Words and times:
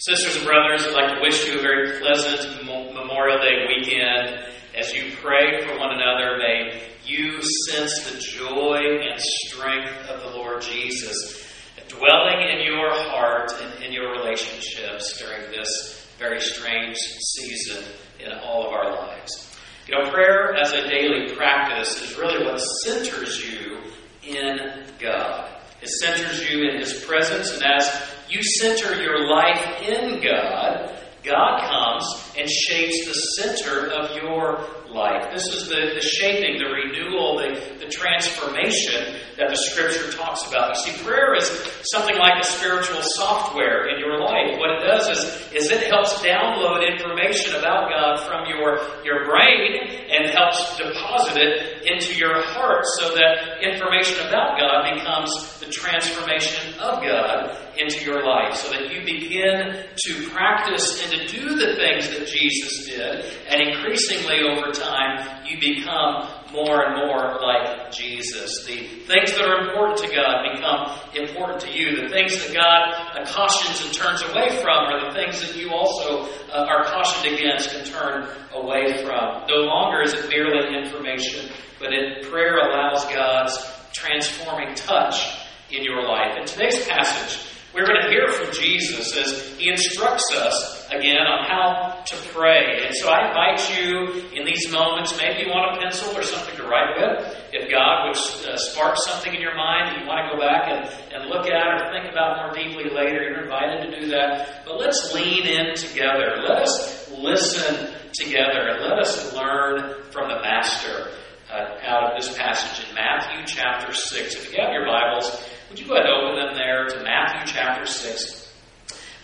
Sisters 0.00 0.36
and 0.36 0.44
brothers, 0.44 0.86
I'd 0.86 0.94
like 0.94 1.16
to 1.16 1.20
wish 1.20 1.44
you 1.48 1.58
a 1.58 1.60
very 1.60 1.98
pleasant 1.98 2.64
Memorial 2.64 3.38
Day 3.38 3.66
weekend. 3.66 4.44
As 4.76 4.94
you 4.94 5.10
pray 5.20 5.66
for 5.66 5.76
one 5.76 5.90
another, 5.90 6.38
may 6.38 6.84
you 7.04 7.42
sense 7.66 8.08
the 8.08 8.20
joy 8.20 8.78
and 8.78 9.20
strength 9.20 10.08
of 10.08 10.20
the 10.20 10.38
Lord 10.38 10.62
Jesus 10.62 11.44
dwelling 11.88 12.48
in 12.48 12.64
your 12.64 12.90
heart 13.10 13.50
and 13.60 13.82
in 13.82 13.92
your 13.92 14.12
relationships 14.12 15.18
during 15.18 15.50
this 15.50 16.06
very 16.16 16.40
strange 16.40 16.96
season 16.96 17.82
in 18.20 18.30
all 18.38 18.68
of 18.68 18.72
our 18.72 18.94
lives. 18.94 19.58
You 19.88 19.98
know, 19.98 20.12
prayer 20.12 20.54
as 20.54 20.70
a 20.74 20.88
daily 20.88 21.34
practice 21.34 22.00
is 22.00 22.16
really 22.16 22.44
what 22.44 22.58
centers 22.58 23.44
you 23.44 23.80
in 24.22 24.84
God. 25.00 25.50
It 25.82 25.88
centers 25.88 26.48
you 26.48 26.68
in 26.68 26.78
His 26.78 27.04
presence, 27.04 27.52
and 27.52 27.64
as 27.64 28.14
you 28.30 28.42
center 28.42 29.00
your 29.00 29.28
life 29.28 29.82
in 29.82 30.22
God, 30.22 30.98
God 31.24 31.60
comes 31.68 32.27
and 32.38 32.48
shapes 32.48 33.06
the 33.06 33.14
center 33.42 33.90
of 33.90 34.16
your 34.22 34.64
life. 34.90 35.30
This 35.32 35.46
is 35.48 35.68
the, 35.68 35.92
the 35.94 36.00
shaping, 36.00 36.58
the 36.58 36.70
renewal, 36.70 37.38
the, 37.38 37.60
the 37.78 37.90
transformation 37.90 39.16
that 39.36 39.50
the 39.50 39.56
Scripture 39.56 40.10
talks 40.12 40.46
about. 40.48 40.76
You 40.76 40.92
see, 40.92 41.04
prayer 41.04 41.34
is 41.34 41.48
something 41.90 42.16
like 42.16 42.40
a 42.40 42.46
spiritual 42.46 43.00
software 43.02 43.88
in 43.88 44.00
your 44.00 44.18
life. 44.18 44.58
What 44.58 44.70
it 44.70 44.86
does 44.86 45.08
is, 45.08 45.52
is 45.52 45.70
it 45.70 45.86
helps 45.88 46.14
download 46.24 46.86
information 46.88 47.54
about 47.54 47.90
God 47.90 48.20
from 48.26 48.46
your, 48.46 48.80
your 49.04 49.26
brain 49.26 50.06
and 50.10 50.30
helps 50.30 50.76
deposit 50.76 51.36
it 51.36 51.86
into 51.86 52.14
your 52.14 52.42
heart 52.42 52.84
so 52.98 53.14
that 53.14 53.62
information 53.62 54.26
about 54.26 54.58
God 54.58 54.94
becomes 54.94 55.60
the 55.60 55.66
transformation 55.66 56.74
of 56.80 57.02
God 57.02 57.56
into 57.78 58.04
your 58.04 58.24
life. 58.24 58.54
So 58.54 58.70
that 58.72 58.90
you 58.90 59.04
begin 59.04 59.84
to 60.06 60.30
practice 60.30 61.02
and 61.04 61.12
to 61.12 61.26
do 61.26 61.54
the 61.56 61.76
things 61.76 62.08
that 62.10 62.27
Jesus 62.32 62.86
did, 62.86 63.24
and 63.48 63.60
increasingly 63.60 64.40
over 64.42 64.70
time, 64.72 65.46
you 65.46 65.58
become 65.58 66.28
more 66.52 66.84
and 66.84 67.06
more 67.06 67.38
like 67.42 67.90
Jesus. 67.92 68.64
The 68.64 68.86
things 69.06 69.32
that 69.32 69.44
are 69.44 69.68
important 69.68 69.98
to 69.98 70.14
God 70.14 70.54
become 70.54 70.98
important 71.14 71.60
to 71.62 71.70
you. 71.70 72.02
The 72.02 72.08
things 72.08 72.38
that 72.44 72.54
God 72.54 72.98
cautions 73.26 73.84
and 73.84 73.94
turns 73.94 74.22
away 74.22 74.48
from 74.60 74.88
are 74.88 75.08
the 75.08 75.14
things 75.14 75.40
that 75.40 75.56
you 75.56 75.70
also 75.70 76.28
uh, 76.50 76.66
are 76.68 76.84
cautioned 76.84 77.34
against 77.34 77.74
and 77.74 77.86
turn 77.86 78.28
away 78.52 79.04
from. 79.04 79.46
No 79.48 79.62
longer 79.62 80.02
is 80.02 80.12
it 80.12 80.28
merely 80.28 80.76
information, 80.76 81.50
but 81.78 81.92
it, 81.92 82.28
prayer 82.30 82.58
allows 82.58 83.04
God's 83.06 83.56
transforming 83.92 84.74
touch 84.74 85.38
in 85.70 85.84
your 85.84 86.02
life. 86.02 86.36
In 86.36 86.46
today's 86.46 86.86
passage, 86.86 87.46
we're 87.74 87.86
going 87.86 88.02
to 88.02 88.08
hear 88.08 88.28
from 88.28 88.52
Jesus 88.52 89.16
as 89.16 89.56
he 89.58 89.70
instructs 89.70 90.34
us 90.34 90.88
again 90.90 91.26
on 91.26 91.44
how 91.46 91.87
to 92.06 92.16
pray. 92.32 92.86
And 92.86 92.94
so 92.94 93.08
I 93.08 93.28
invite 93.28 93.60
you 93.76 94.28
in 94.32 94.44
these 94.44 94.70
moments, 94.72 95.16
maybe 95.18 95.46
you 95.46 95.50
want 95.50 95.76
a 95.76 95.80
pencil 95.80 96.16
or 96.16 96.22
something 96.22 96.56
to 96.56 96.64
write 96.64 96.96
with. 96.96 97.36
If 97.52 97.70
God 97.70 98.08
would 98.08 98.16
uh, 98.16 98.56
spark 98.56 98.96
something 98.98 99.34
in 99.34 99.40
your 99.40 99.54
mind 99.54 100.00
you 100.00 100.06
want 100.06 100.30
to 100.30 100.36
go 100.36 100.40
back 100.40 100.68
and, 100.68 100.88
and 101.12 101.30
look 101.30 101.46
at 101.46 101.80
or 101.80 101.92
think 101.92 102.10
about 102.10 102.36
more 102.38 102.54
deeply 102.54 102.90
later, 102.90 103.22
you're 103.22 103.44
invited 103.44 103.90
to 103.90 104.00
do 104.00 104.08
that. 104.08 104.64
But 104.64 104.78
let's 104.78 105.12
lean 105.14 105.46
in 105.46 105.74
together. 105.74 106.42
Let 106.46 106.62
us 106.62 107.10
listen 107.10 107.94
together 108.12 108.68
and 108.68 108.82
let 108.82 108.98
us 108.98 109.34
learn 109.34 110.02
from 110.10 110.28
the 110.28 110.40
Master 110.40 111.10
uh, 111.50 111.78
out 111.82 112.12
of 112.12 112.20
this 112.20 112.36
passage 112.36 112.88
in 112.88 112.94
Matthew 112.94 113.44
chapter 113.46 113.92
6. 113.92 114.34
If 114.34 114.52
you 114.52 114.62
have 114.62 114.72
your 114.72 114.86
Bibles, 114.86 115.42
would 115.68 115.78
you 115.78 115.86
go 115.86 115.94
ahead 115.94 116.06
and 116.06 116.14
open 116.14 116.46
them 116.46 116.54
there 116.54 116.86
to 116.88 117.02
Matthew 117.02 117.52
chapter 117.52 117.86
6? 117.86 118.52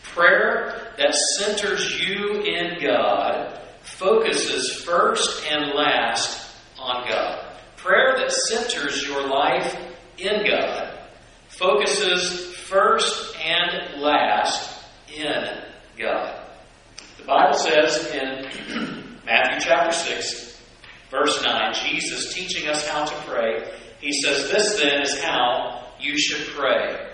Prayer 0.03 0.84
that 0.97 1.14
centers 1.39 2.06
you 2.06 2.42
in 2.42 2.83
God 2.83 3.61
focuses 3.83 4.83
first 4.84 5.45
and 5.50 5.75
last 5.75 6.50
on 6.78 7.06
God. 7.09 7.56
Prayer 7.77 8.16
that 8.19 8.32
centers 8.32 9.06
your 9.06 9.27
life 9.28 9.77
in 10.19 10.47
God 10.47 10.99
focuses 11.49 12.55
first 12.56 13.37
and 13.38 14.00
last 14.00 14.84
in 15.15 15.62
God. 15.99 16.41
The 17.19 17.25
Bible 17.25 17.59
says 17.59 18.06
in 18.12 19.19
Matthew 19.26 19.61
chapter 19.61 19.93
6, 19.93 20.61
verse 21.11 21.43
9, 21.43 21.75
Jesus 21.75 22.34
teaching 22.34 22.69
us 22.69 22.87
how 22.88 23.05
to 23.05 23.15
pray, 23.26 23.72
he 24.00 24.12
says, 24.12 24.50
This 24.50 24.81
then 24.81 25.03
is 25.03 25.21
how 25.21 25.88
you 26.00 26.19
should 26.19 26.47
pray. 26.55 27.11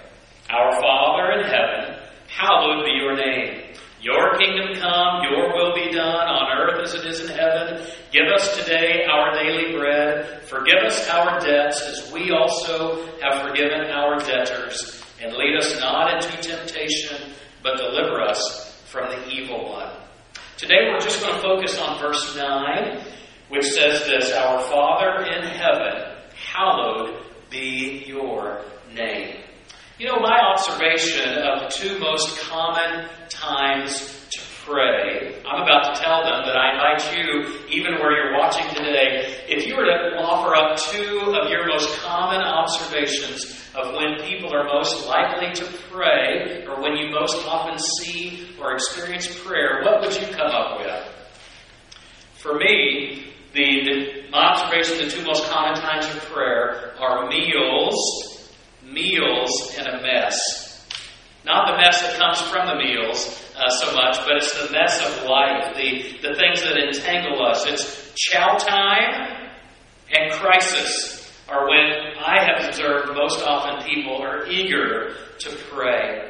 Our 0.48 0.72
Father 0.80 1.32
in 1.32 1.44
heaven, 1.44 2.02
hallowed 2.28 2.84
be 2.84 2.92
your 2.92 3.16
name. 3.16 3.69
Your 4.02 4.38
kingdom 4.38 4.80
come, 4.80 5.22
your 5.24 5.52
will 5.52 5.74
be 5.74 5.92
done 5.92 6.26
on 6.26 6.56
earth 6.56 6.80
as 6.82 6.94
it 6.94 7.04
is 7.04 7.20
in 7.20 7.28
heaven. 7.28 7.86
Give 8.10 8.26
us 8.34 8.56
today 8.56 9.04
our 9.04 9.34
daily 9.34 9.76
bread. 9.76 10.42
Forgive 10.44 10.78
us 10.86 11.06
our 11.10 11.38
debts 11.38 11.82
as 11.82 12.10
we 12.10 12.30
also 12.30 13.04
have 13.20 13.46
forgiven 13.46 13.90
our 13.90 14.18
debtors. 14.18 15.04
And 15.20 15.34
lead 15.34 15.54
us 15.54 15.78
not 15.80 16.14
into 16.14 16.40
temptation, 16.40 17.32
but 17.62 17.76
deliver 17.76 18.22
us 18.22 18.82
from 18.86 19.10
the 19.10 19.28
evil 19.28 19.70
one. 19.70 19.92
Today 20.56 20.88
we're 20.88 21.00
just 21.00 21.20
going 21.20 21.34
to 21.34 21.42
focus 21.42 21.78
on 21.78 21.98
verse 21.98 22.34
9, 22.34 23.04
which 23.50 23.66
says 23.66 24.06
this 24.06 24.32
Our 24.32 24.62
Father 24.62 25.24
in 25.26 25.42
heaven, 25.42 26.16
hallowed 26.34 27.22
be 27.50 28.04
your 28.06 28.64
name. 28.94 29.40
You 29.98 30.06
know, 30.06 30.16
my 30.20 30.40
observation 30.54 31.28
of 31.42 31.60
the 31.60 31.68
two 31.68 31.98
most 31.98 32.40
common 32.48 33.06
times 33.40 34.28
to 34.30 34.40
pray, 34.64 35.40
I'm 35.46 35.62
about 35.62 35.94
to 35.94 36.00
tell 36.00 36.22
them 36.22 36.44
that 36.46 36.56
I 36.56 36.72
invite 36.74 37.16
you, 37.16 37.58
even 37.68 37.94
where 37.94 38.12
you're 38.12 38.38
watching 38.38 38.68
today, 38.74 39.44
if 39.48 39.66
you 39.66 39.76
were 39.76 39.84
to 39.84 40.16
offer 40.18 40.54
up 40.54 40.78
two 40.78 41.34
of 41.34 41.50
your 41.50 41.66
most 41.66 41.98
common 42.00 42.40
observations 42.40 43.56
of 43.74 43.94
when 43.94 44.20
people 44.22 44.54
are 44.54 44.64
most 44.64 45.06
likely 45.06 45.52
to 45.54 45.64
pray, 45.90 46.64
or 46.66 46.80
when 46.82 46.96
you 46.96 47.10
most 47.10 47.36
often 47.46 47.78
see 47.78 48.54
or 48.60 48.74
experience 48.74 49.26
prayer, 49.44 49.82
what 49.82 50.00
would 50.00 50.14
you 50.14 50.26
come 50.34 50.50
up 50.50 50.78
with? 50.78 51.04
For 52.38 52.54
me, 52.54 53.32
the, 53.52 54.28
the 54.30 54.36
observation, 54.36 55.04
the 55.04 55.10
two 55.10 55.24
most 55.24 55.48
common 55.50 55.80
times 55.80 56.06
of 56.06 56.20
prayer 56.26 56.94
are 57.00 57.28
meals 57.28 58.30
meals 58.90 59.76
in 59.78 59.86
a 59.86 60.02
mess. 60.02 60.59
Not 61.44 61.68
the 61.68 61.76
mess 61.76 62.02
that 62.02 62.18
comes 62.18 62.40
from 62.42 62.66
the 62.66 62.74
meals 62.76 63.42
uh, 63.56 63.68
so 63.70 63.94
much, 63.94 64.18
but 64.26 64.36
it's 64.36 64.52
the 64.52 64.72
mess 64.72 65.00
of 65.00 65.24
life, 65.24 65.74
the, 65.74 66.28
the 66.28 66.34
things 66.34 66.62
that 66.62 66.76
entangle 66.76 67.44
us. 67.44 67.66
It's 67.66 68.12
chow 68.14 68.56
time 68.58 69.48
and 70.14 70.32
crisis 70.32 71.20
are 71.48 71.68
when 71.68 72.14
I 72.18 72.44
have 72.44 72.68
observed 72.68 73.14
most 73.14 73.42
often 73.44 73.82
people 73.88 74.22
are 74.22 74.46
eager 74.46 75.14
to 75.38 75.56
pray. 75.70 76.26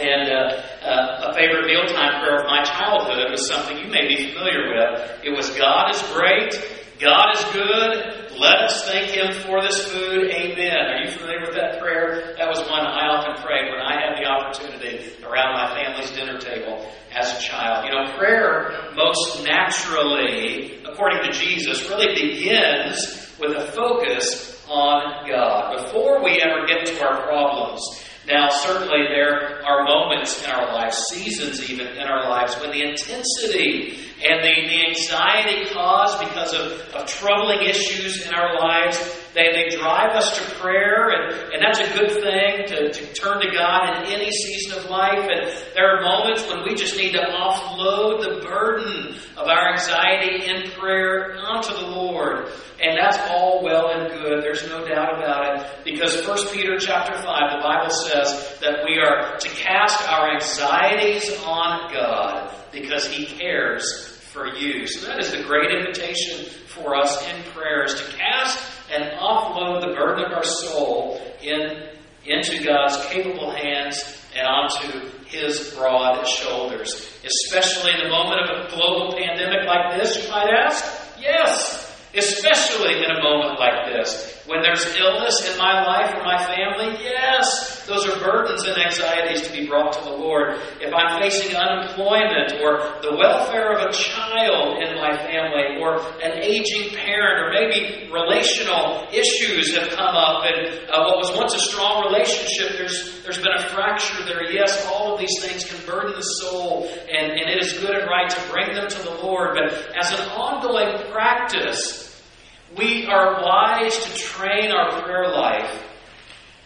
And 0.00 0.30
uh, 0.30 0.62
uh, 0.84 1.30
a 1.30 1.34
favorite 1.34 1.66
mealtime 1.66 2.20
prayer 2.20 2.40
of 2.40 2.46
my 2.46 2.62
childhood 2.62 3.30
was 3.30 3.48
something 3.48 3.78
you 3.78 3.90
may 3.90 4.06
be 4.06 4.30
familiar 4.30 4.74
with. 4.74 5.24
It 5.24 5.30
was 5.30 5.50
God 5.56 5.94
is 5.94 6.02
great, 6.12 6.54
God 7.00 7.34
is 7.34 7.44
good, 7.52 8.38
let 8.38 8.58
us 8.62 8.84
thank 8.84 9.10
Him 9.10 9.32
for 9.46 9.62
this 9.62 9.86
food. 9.86 10.30
Amen. 10.30 10.76
Are 10.76 11.04
you 11.04 11.10
familiar 11.12 11.40
with 11.42 11.54
that 11.54 11.78
prayer? 11.80 12.34
That 12.36 12.48
was 12.48 12.58
one 12.58 12.84
I 12.84 13.06
often 13.06 13.40
prayed 13.44 13.70
when 13.70 13.80
I 13.80 14.00
had 14.00 14.18
the 14.20 14.26
opportunity 14.26 15.12
around 15.22 15.54
my 15.54 15.74
family's 15.74 16.10
dinner 16.10 16.38
table 16.38 16.90
as 17.12 17.38
a 17.38 17.40
child. 17.40 17.84
You 17.84 17.92
know, 17.92 18.18
prayer 18.18 18.92
most 18.96 19.44
naturally, 19.44 20.82
according 20.84 21.22
to 21.22 21.32
Jesus, 21.32 21.88
really 21.88 22.14
begins 22.14 23.32
with 23.38 23.56
a 23.56 23.70
focus 23.72 24.60
on 24.68 25.28
God. 25.28 25.84
Before 25.84 26.22
we 26.24 26.42
ever 26.42 26.66
get 26.66 26.84
to 26.86 27.04
our 27.04 27.22
problems, 27.28 27.80
now, 28.28 28.50
certainly 28.50 29.08
there 29.08 29.64
are 29.64 29.84
moments 29.84 30.44
in 30.44 30.50
our 30.50 30.66
lives, 30.74 30.98
seasons 31.08 31.70
even 31.70 31.86
in 31.86 32.02
our 32.02 32.28
lives, 32.28 32.54
when 32.60 32.72
the 32.72 32.82
intensity 32.82 33.98
and 34.20 34.42
the, 34.42 34.66
the 34.66 34.88
anxiety 34.88 35.72
caused 35.72 36.18
because 36.18 36.52
of, 36.52 36.72
of 36.94 37.06
troubling 37.06 37.62
issues 37.62 38.26
in 38.26 38.34
our 38.34 38.58
lives, 38.58 38.98
they, 39.32 39.52
they 39.52 39.76
drive 39.76 40.10
us 40.16 40.36
to 40.38 40.54
prayer, 40.56 41.10
and, 41.10 41.54
and 41.54 41.62
that's 41.62 41.78
a 41.78 41.96
good 41.96 42.10
thing 42.10 42.66
to, 42.66 42.92
to 42.92 43.12
turn 43.14 43.40
to 43.40 43.50
God 43.52 43.98
in 43.98 44.12
any 44.12 44.32
season 44.32 44.78
of 44.78 44.90
life. 44.90 45.28
And 45.30 45.48
there 45.74 45.96
are 45.96 46.02
moments 46.02 46.48
when 46.48 46.64
we 46.64 46.74
just 46.74 46.96
need 46.96 47.12
to 47.12 47.20
offload 47.20 48.22
the 48.22 48.44
burden 48.44 49.14
of 49.36 49.46
our 49.46 49.72
anxiety 49.72 50.46
in 50.50 50.72
prayer 50.72 51.36
onto 51.38 51.72
the 51.74 51.86
Lord. 51.86 52.48
And 52.80 52.98
that's 52.98 53.18
all 53.30 53.62
well 53.62 53.90
and 53.90 54.10
good. 54.10 54.42
There's 54.42 54.66
no 54.68 54.84
doubt 54.84 55.14
about 55.14 55.60
it. 55.60 55.84
Because 55.84 56.26
1 56.26 56.48
Peter 56.52 56.76
chapter 56.78 57.14
5, 57.14 57.24
the 57.24 57.62
Bible 57.62 57.90
says 57.90 58.58
that 58.60 58.84
we 58.84 58.98
are 58.98 59.36
to 59.36 59.48
cast 59.50 60.08
our 60.08 60.32
anxieties 60.32 61.30
on 61.44 61.92
God 61.92 62.54
because 62.72 63.06
He 63.06 63.26
cares 63.26 64.18
for 64.32 64.46
you. 64.46 64.86
So 64.86 65.06
that 65.06 65.18
is 65.18 65.32
the 65.32 65.42
great 65.42 65.70
invitation 65.70 66.46
for 66.66 66.94
us 66.94 67.26
in 67.28 67.42
prayer 67.52 67.84
is 67.84 67.94
to 67.94 68.12
cast 68.16 68.58
and 68.92 69.04
offload 69.18 69.80
the 69.80 69.94
burden 69.94 70.24
of 70.26 70.32
our 70.32 70.44
soul 70.44 71.20
in, 71.42 71.88
into 72.24 72.64
God's 72.64 72.96
capable 73.06 73.50
hands 73.50 74.18
and 74.36 74.46
onto 74.46 75.10
his 75.26 75.74
broad 75.74 76.26
shoulders. 76.26 76.94
Especially 77.24 77.92
in 77.92 77.98
the 78.04 78.08
moment 78.08 78.40
of 78.42 78.66
a 78.66 78.70
global 78.70 79.12
pandemic 79.12 79.66
like 79.66 79.98
this, 79.98 80.22
you 80.22 80.30
might 80.30 80.48
ask? 80.48 80.84
Yes, 81.18 81.87
especially 82.18 82.98
in 83.04 83.10
a 83.10 83.22
moment 83.22 83.58
like 83.58 83.86
this. 83.86 84.38
When 84.46 84.62
there's 84.62 84.84
illness 84.96 85.44
in 85.50 85.58
my 85.58 85.84
life 85.84 86.14
or 86.14 86.24
my 86.24 86.42
family, 86.42 86.96
yes, 87.02 87.84
those 87.86 88.06
are 88.06 88.18
burdens 88.20 88.64
and 88.64 88.76
anxieties 88.78 89.42
to 89.46 89.52
be 89.52 89.66
brought 89.66 89.92
to 89.92 90.04
the 90.04 90.16
Lord. 90.16 90.60
If 90.80 90.92
I'm 90.92 91.20
facing 91.20 91.54
unemployment 91.54 92.60
or 92.60 93.00
the 93.02 93.16
welfare 93.16 93.76
of 93.76 93.88
a 93.88 93.92
child 93.92 94.82
in 94.82 94.96
my 94.96 95.16
family 95.16 95.80
or 95.80 96.00
an 96.22 96.42
aging 96.42 96.96
parent 96.96 97.44
or 97.44 97.52
maybe 97.52 98.08
relational 98.10 99.06
issues 99.12 99.76
have 99.76 99.90
come 99.90 100.16
up 100.16 100.44
and 100.44 100.88
uh, 100.88 101.04
what 101.04 101.18
was 101.18 101.36
once 101.36 101.54
a 101.54 101.60
strong 101.60 102.04
relationship, 102.10 102.78
there's, 102.78 103.22
there's 103.22 103.38
been 103.38 103.56
a 103.56 103.68
fracture 103.68 104.24
there. 104.24 104.50
Yes, 104.50 104.86
all 104.86 105.14
of 105.14 105.20
these 105.20 105.44
things 105.44 105.64
can 105.64 105.84
burden 105.84 106.14
the 106.16 106.22
soul 106.22 106.88
and, 106.88 107.32
and 107.32 107.50
it 107.50 107.62
is 107.62 107.74
good 107.74 107.96
and 107.96 108.08
right 108.08 108.30
to 108.30 108.40
bring 108.50 108.74
them 108.74 108.88
to 108.88 109.02
the 109.02 109.14
Lord. 109.22 109.56
But 109.56 109.94
as 109.94 110.10
an 110.12 110.28
ongoing 110.30 111.12
practice, 111.12 112.07
we 112.76 113.06
are 113.06 113.42
wise 113.42 113.96
to 113.96 114.14
train 114.18 114.70
our 114.70 115.02
prayer 115.02 115.30
life 115.32 115.84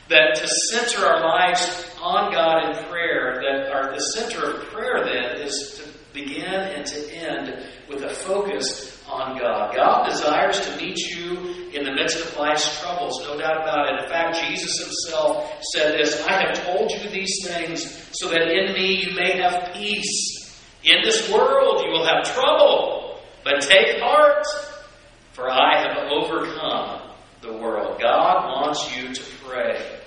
that 0.09 0.35
to 0.37 0.49
center 0.71 1.07
our 1.07 1.21
lives 1.21 1.89
on 2.01 2.33
God 2.33 2.65
in 2.65 2.85
prayer, 2.87 3.41
that 3.41 3.73
our, 3.73 3.93
the 3.93 4.01
center 4.01 4.51
of 4.51 4.67
prayer 4.67 5.05
then 5.05 5.41
is 5.41 5.81
to 5.81 5.89
begin 6.13 6.45
and 6.45 6.85
to 6.85 7.15
end 7.15 7.67
with 7.89 8.03
a 8.03 8.11
focus 8.11 9.03
on 9.09 9.39
God. 9.39 9.75
God 9.75 10.09
desires 10.09 10.61
to 10.61 10.77
meet 10.77 10.99
you 10.99 11.71
in 11.73 11.85
the 11.85 11.93
midst 11.93 12.19
of 12.19 12.37
life's 12.37 12.81
troubles, 12.81 13.21
no 13.23 13.39
doubt 13.39 13.63
about 13.63 13.89
it. 13.89 14.03
In 14.03 14.09
fact, 14.09 14.43
Jesus 14.49 14.79
himself 14.79 15.53
said 15.73 15.93
this 15.93 16.23
I 16.27 16.33
have 16.45 16.65
told 16.65 16.91
you 16.91 17.09
these 17.11 17.47
things 17.47 18.09
so 18.13 18.29
that 18.29 18.43
in 18.43 18.75
me 18.75 19.05
you 19.05 19.15
may 19.15 19.39
have 19.41 19.73
peace. 19.73 20.39
In 20.85 21.03
this 21.05 21.31
world 21.31 21.85
you 21.85 21.91
will 21.91 22.05
have 22.05 22.25
trouble, 22.35 23.21
but 23.45 23.61
take 23.63 24.01
heart. 24.01 24.45
For 25.33 25.51
I 25.51 25.83
have 25.83 26.11
overcome 26.11 27.11
the 27.41 27.53
world. 27.53 28.01
God 28.01 28.47
wants 28.47 28.97
you 28.97 29.15
to 29.15 29.23
pray. 29.45 29.99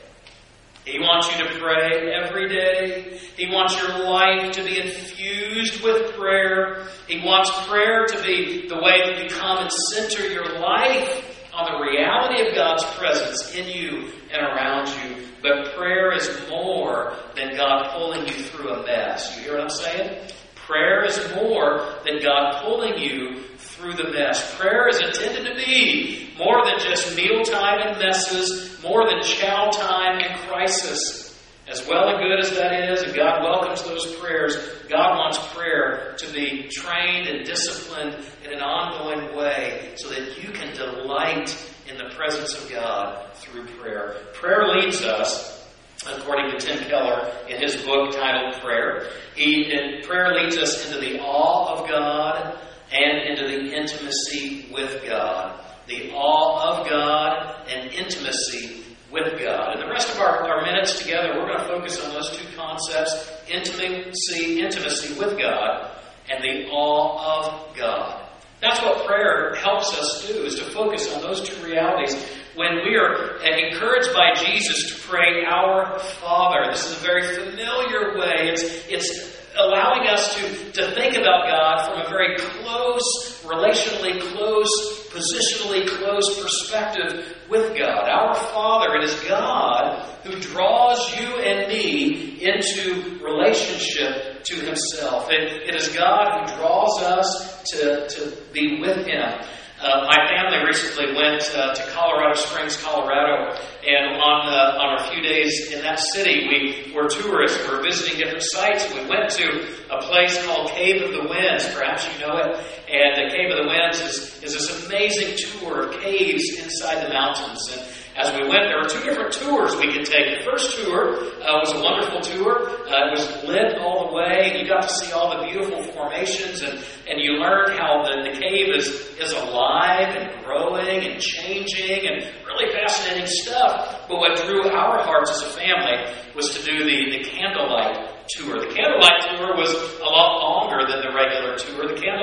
He 0.86 1.00
wants 1.00 1.36
you 1.36 1.44
to 1.44 1.60
pray 1.60 2.14
every 2.14 2.48
day. 2.48 3.20
He 3.36 3.48
wants 3.48 3.76
your 3.82 4.08
life 4.08 4.52
to 4.54 4.64
be 4.64 4.80
infused 4.80 5.84
with 5.84 6.14
prayer. 6.14 6.88
He 7.08 7.26
wants 7.26 7.52
prayer 7.68 8.06
to 8.06 8.24
be 8.24 8.68
the 8.68 8.76
way 8.76 9.02
that 9.04 9.24
you 9.24 9.30
come 9.30 9.58
and 9.58 9.72
center 9.72 10.28
your 10.28 10.60
life 10.60 11.50
on 11.56 11.72
the 11.72 11.92
reality 11.92 12.48
of 12.48 12.54
God's 12.54 12.84
presence 12.98 13.56
in 13.56 13.68
you 13.68 14.12
and 14.32 14.46
around 14.46 14.88
you. 14.90 15.26
But 15.42 15.76
prayer 15.76 16.12
is 16.12 16.30
more 16.50 17.16
than 17.36 17.56
God 17.56 17.92
pulling 17.94 18.28
you 18.28 18.34
through 18.34 18.70
a 18.70 18.86
mess. 18.86 19.36
You 19.38 19.44
hear 19.44 19.54
what 19.54 19.64
I'm 19.64 19.70
saying? 19.70 20.28
Prayer 20.54 21.04
is 21.06 21.18
more 21.34 21.96
than 22.06 22.22
God 22.22 22.64
pulling 22.64 22.98
you 23.00 23.42
through 23.76 23.94
the 23.94 24.10
mess. 24.12 24.56
Prayer 24.56 24.88
is 24.88 25.00
intended 25.00 25.46
to 25.46 25.56
be 25.56 26.30
more 26.38 26.66
than 26.66 26.80
just 26.80 27.16
mealtime 27.16 27.82
and 27.86 28.00
messes, 28.00 28.82
more 28.82 29.10
than 29.10 29.22
chow 29.22 29.70
time 29.70 30.20
and 30.20 30.40
crisis. 30.50 31.24
As 31.68 31.86
well 31.88 32.10
and 32.10 32.20
good 32.20 32.40
as 32.40 32.52
that 32.58 32.92
is, 32.92 33.02
and 33.02 33.16
God 33.16 33.44
welcomes 33.44 33.84
those 33.84 34.16
prayers, 34.18 34.56
God 34.88 35.18
wants 35.18 35.40
prayer 35.48 36.16
to 36.20 36.32
be 36.32 36.68
trained 36.70 37.28
and 37.28 37.44
disciplined 37.44 38.24
in 38.44 38.54
an 38.54 38.62
ongoing 38.62 39.36
way 39.36 39.94
so 39.96 40.10
that 40.10 40.42
you 40.42 40.52
can 40.52 40.76
delight 40.76 41.58
in 41.90 41.98
the 41.98 42.14
presence 42.16 42.54
of 42.54 42.70
God 42.70 43.34
through 43.36 43.66
prayer. 43.80 44.16
Prayer 44.34 44.68
leads 44.76 45.02
us, 45.02 45.68
according 46.08 46.52
to 46.52 46.58
Tim 46.60 46.84
Keller 46.88 47.34
in 47.50 47.60
his 47.60 47.78
book 47.78 48.14
titled 48.14 48.62
Prayer, 48.62 49.10
he, 49.36 50.02
prayer 50.06 50.36
leads 50.36 50.58
us 50.58 50.86
into 50.86 51.00
the 51.00 51.20
awe 51.20 51.80
of 51.80 51.90
God 51.90 52.60
and 52.96 53.30
into 53.30 53.48
the 53.48 53.76
intimacy 53.76 54.70
with 54.74 55.04
God. 55.06 55.60
The 55.88 56.12
awe 56.12 56.80
of 56.80 56.90
God 56.90 57.68
and 57.68 57.92
intimacy 57.92 58.84
with 59.12 59.40
God. 59.40 59.74
And 59.74 59.82
the 59.82 59.90
rest 59.90 60.14
of 60.14 60.20
our, 60.20 60.48
our 60.48 60.62
minutes 60.64 61.00
together, 61.00 61.34
we're 61.36 61.48
going 61.48 61.60
to 61.60 61.68
focus 61.68 62.04
on 62.04 62.14
those 62.14 62.36
two 62.38 62.48
concepts 62.56 63.32
intimacy, 63.50 64.62
intimacy 64.62 65.20
with 65.20 65.38
God, 65.38 65.92
and 66.30 66.44
the 66.44 66.70
awe 66.72 67.44
of 67.44 67.76
God. 67.76 68.30
That's 68.62 68.82
what 68.82 69.06
prayer 69.06 69.54
helps 69.56 69.94
us 70.00 70.26
do, 70.28 70.44
is 70.44 70.56
to 70.56 70.64
focus 70.66 71.14
on 71.14 71.22
those 71.22 71.48
two 71.48 71.64
realities. 71.64 72.16
When 72.56 72.78
we 72.86 72.96
are 72.96 73.38
encouraged 73.44 74.14
by 74.14 74.34
Jesus 74.34 74.92
to 74.92 75.08
pray, 75.08 75.44
Our 75.46 76.00
Father, 76.00 76.72
this 76.72 76.90
is 76.90 76.98
a 76.98 77.06
very 77.06 77.36
familiar 77.36 78.18
way. 78.18 78.50
It's, 78.50 78.64
it's 78.88 79.35
allowing 79.58 80.08
us 80.08 80.36
to, 80.36 80.72
to 80.74 80.92
think 80.92 81.16
about 81.16 81.48
God 81.48 81.88
from 81.88 82.06
a 82.06 82.10
very 82.10 82.36
close, 82.38 83.42
relationally 83.44 84.20
close, 84.20 84.70
positionally 85.10 85.88
close 85.88 86.42
perspective 86.42 87.36
with 87.50 87.78
God. 87.78 88.10
Our 88.10 88.36
Father, 88.36 88.96
it 88.96 89.04
is 89.04 89.16
God 89.22 90.10
who 90.24 90.40
draws 90.40 91.16
you 91.18 91.28
and 91.38 91.68
me 91.70 92.44
into 92.44 93.20
relationship 93.24 94.44
to 94.44 94.56
Himself. 94.56 95.28
It, 95.30 95.70
it 95.70 95.76
is 95.76 95.90
God 95.90 96.50
who 96.50 96.58
draws 96.58 97.02
us 97.04 97.64
to, 97.72 98.08
to 98.08 98.38
be 98.52 98.80
with 98.82 99.06
Him. 99.06 99.40
Uh, 99.82 100.08
my 100.08 100.28
family 100.30 100.66
recently 100.66 101.14
went 101.16 101.44
uh, 101.54 101.74
to 101.74 101.84
Colorado 101.92 102.34
Springs, 102.36 102.82
Colorado, 102.82 103.60
and 103.86 104.16
on 104.22 104.48
uh, 104.48 104.80
on 104.80 105.00
a 105.00 105.12
few 105.12 105.22
days 105.22 105.74
in 105.74 105.82
that 105.82 106.00
city, 106.00 106.48
we 106.48 106.94
were 106.94 107.10
tourists. 107.10 107.60
We 107.60 107.76
were 107.76 107.84
visiting 107.84 108.18
different 108.18 108.44
sites. 108.44 108.88
We 108.94 109.06
went 109.06 109.30
to 109.32 109.68
a 109.92 110.02
place 110.02 110.44
called 110.46 110.72
Cave 110.72 111.02
of 111.04 111.12
the 111.12 111.28
Winds. 111.28 111.68
Perhaps 111.74 112.08
you 112.08 112.26
know 112.26 112.38
it. 112.38 112.56
And 112.88 113.18
the 113.20 113.36
Cave 113.36 113.52
of 113.52 113.66
the 113.66 113.68
Winds 113.68 114.00
is, 114.00 114.44
is 114.44 114.54
this 114.54 114.86
amazing 114.86 115.60
tour 115.60 115.90
of 115.90 116.02
caves 116.02 116.58
inside 116.58 117.06
the 117.06 117.10
mountains. 117.10 117.62
And 117.74 117.82
as 118.16 118.32
we 118.32 118.48
went, 118.48 118.72
there 118.72 118.80
were 118.80 118.88
two 118.88 119.04
different 119.04 119.34
tours 119.34 119.76
we 119.76 119.92
could 119.92 120.06
take. 120.06 120.40
The 120.40 120.44
first 120.46 120.78
tour 120.80 121.20
uh, 121.44 121.60
was 121.60 121.74
a 121.76 121.84
wonderful 121.84 122.22
tour. 122.22 122.70
Uh, 122.88 123.08
it 123.08 123.12
was 123.12 123.44
lit 123.44 123.78
all 123.78 124.08
the 124.08 124.14
way, 124.16 124.52
and 124.52 124.60
you 124.60 124.68
got 124.68 124.84
to 124.84 124.90
see 124.90 125.12
all 125.12 125.36
the 125.36 125.44
beautiful 125.52 125.84
formations, 125.92 126.62
and, 126.62 126.80
and 127.12 127.20
you 127.20 127.34
learned 127.44 127.78
how 127.78 128.08
the, 128.08 128.32
the 128.32 128.40
cave 128.40 128.74
is, 128.74 128.88
is 129.20 129.34
alive 129.34 130.16
and 130.16 130.46
growing 130.46 131.12
and 131.12 131.20
changing 131.20 132.08
and 132.08 132.24
really 132.48 132.72
fascinating 132.72 133.28
stuff. 133.28 134.08
But 134.08 134.18
what 134.18 134.40
drew 134.48 134.64
our 134.64 135.04
hearts 135.04 135.32
as 135.32 135.44
a 135.44 135.52
family 135.60 136.08
was 136.36 136.56
to 136.56 136.64
do 136.64 136.86
the, 136.88 137.20
the 137.20 137.24
candlelight 137.30 138.16
tour. 138.30 138.64
The 138.64 138.74
candlelight 138.74 139.22
tour 139.36 139.60
was 139.60 139.76
a 140.00 140.08
lot 140.08 140.40
longer 140.40 140.88
than 140.88 141.04
the 141.04 141.12
regular 141.12 141.58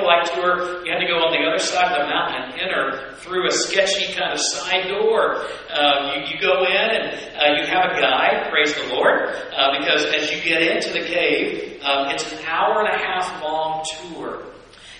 tour. 0.03 0.43
Tour, 0.43 0.85
you 0.85 0.91
had 0.91 0.99
to 0.99 1.07
go 1.07 1.19
on 1.23 1.31
the 1.31 1.47
other 1.47 1.59
side 1.59 1.91
of 1.91 2.05
the 2.05 2.09
mountain 2.11 2.51
and 2.51 2.61
enter 2.61 3.15
through 3.17 3.47
a 3.47 3.51
sketchy 3.51 4.13
kind 4.13 4.33
of 4.33 4.39
side 4.39 4.87
door. 4.87 5.45
Um, 5.71 6.19
you, 6.19 6.35
you, 6.35 6.41
go 6.41 6.63
in 6.65 6.75
and 6.75 7.05
uh, 7.37 7.59
you 7.59 7.65
have 7.67 7.91
a 7.91 7.99
guide, 7.99 8.51
praise 8.51 8.73
the 8.73 8.93
Lord, 8.93 9.29
uh, 9.29 9.79
because 9.79 10.05
as 10.05 10.31
you 10.31 10.41
get 10.43 10.61
into 10.61 10.91
the 10.93 11.05
cave, 11.05 11.81
um, 11.83 12.09
it's 12.09 12.31
an 12.31 12.45
hour 12.45 12.83
and 12.83 12.93
a 12.93 12.97
half 12.97 13.41
long 13.41 13.83
tour. 13.83 14.43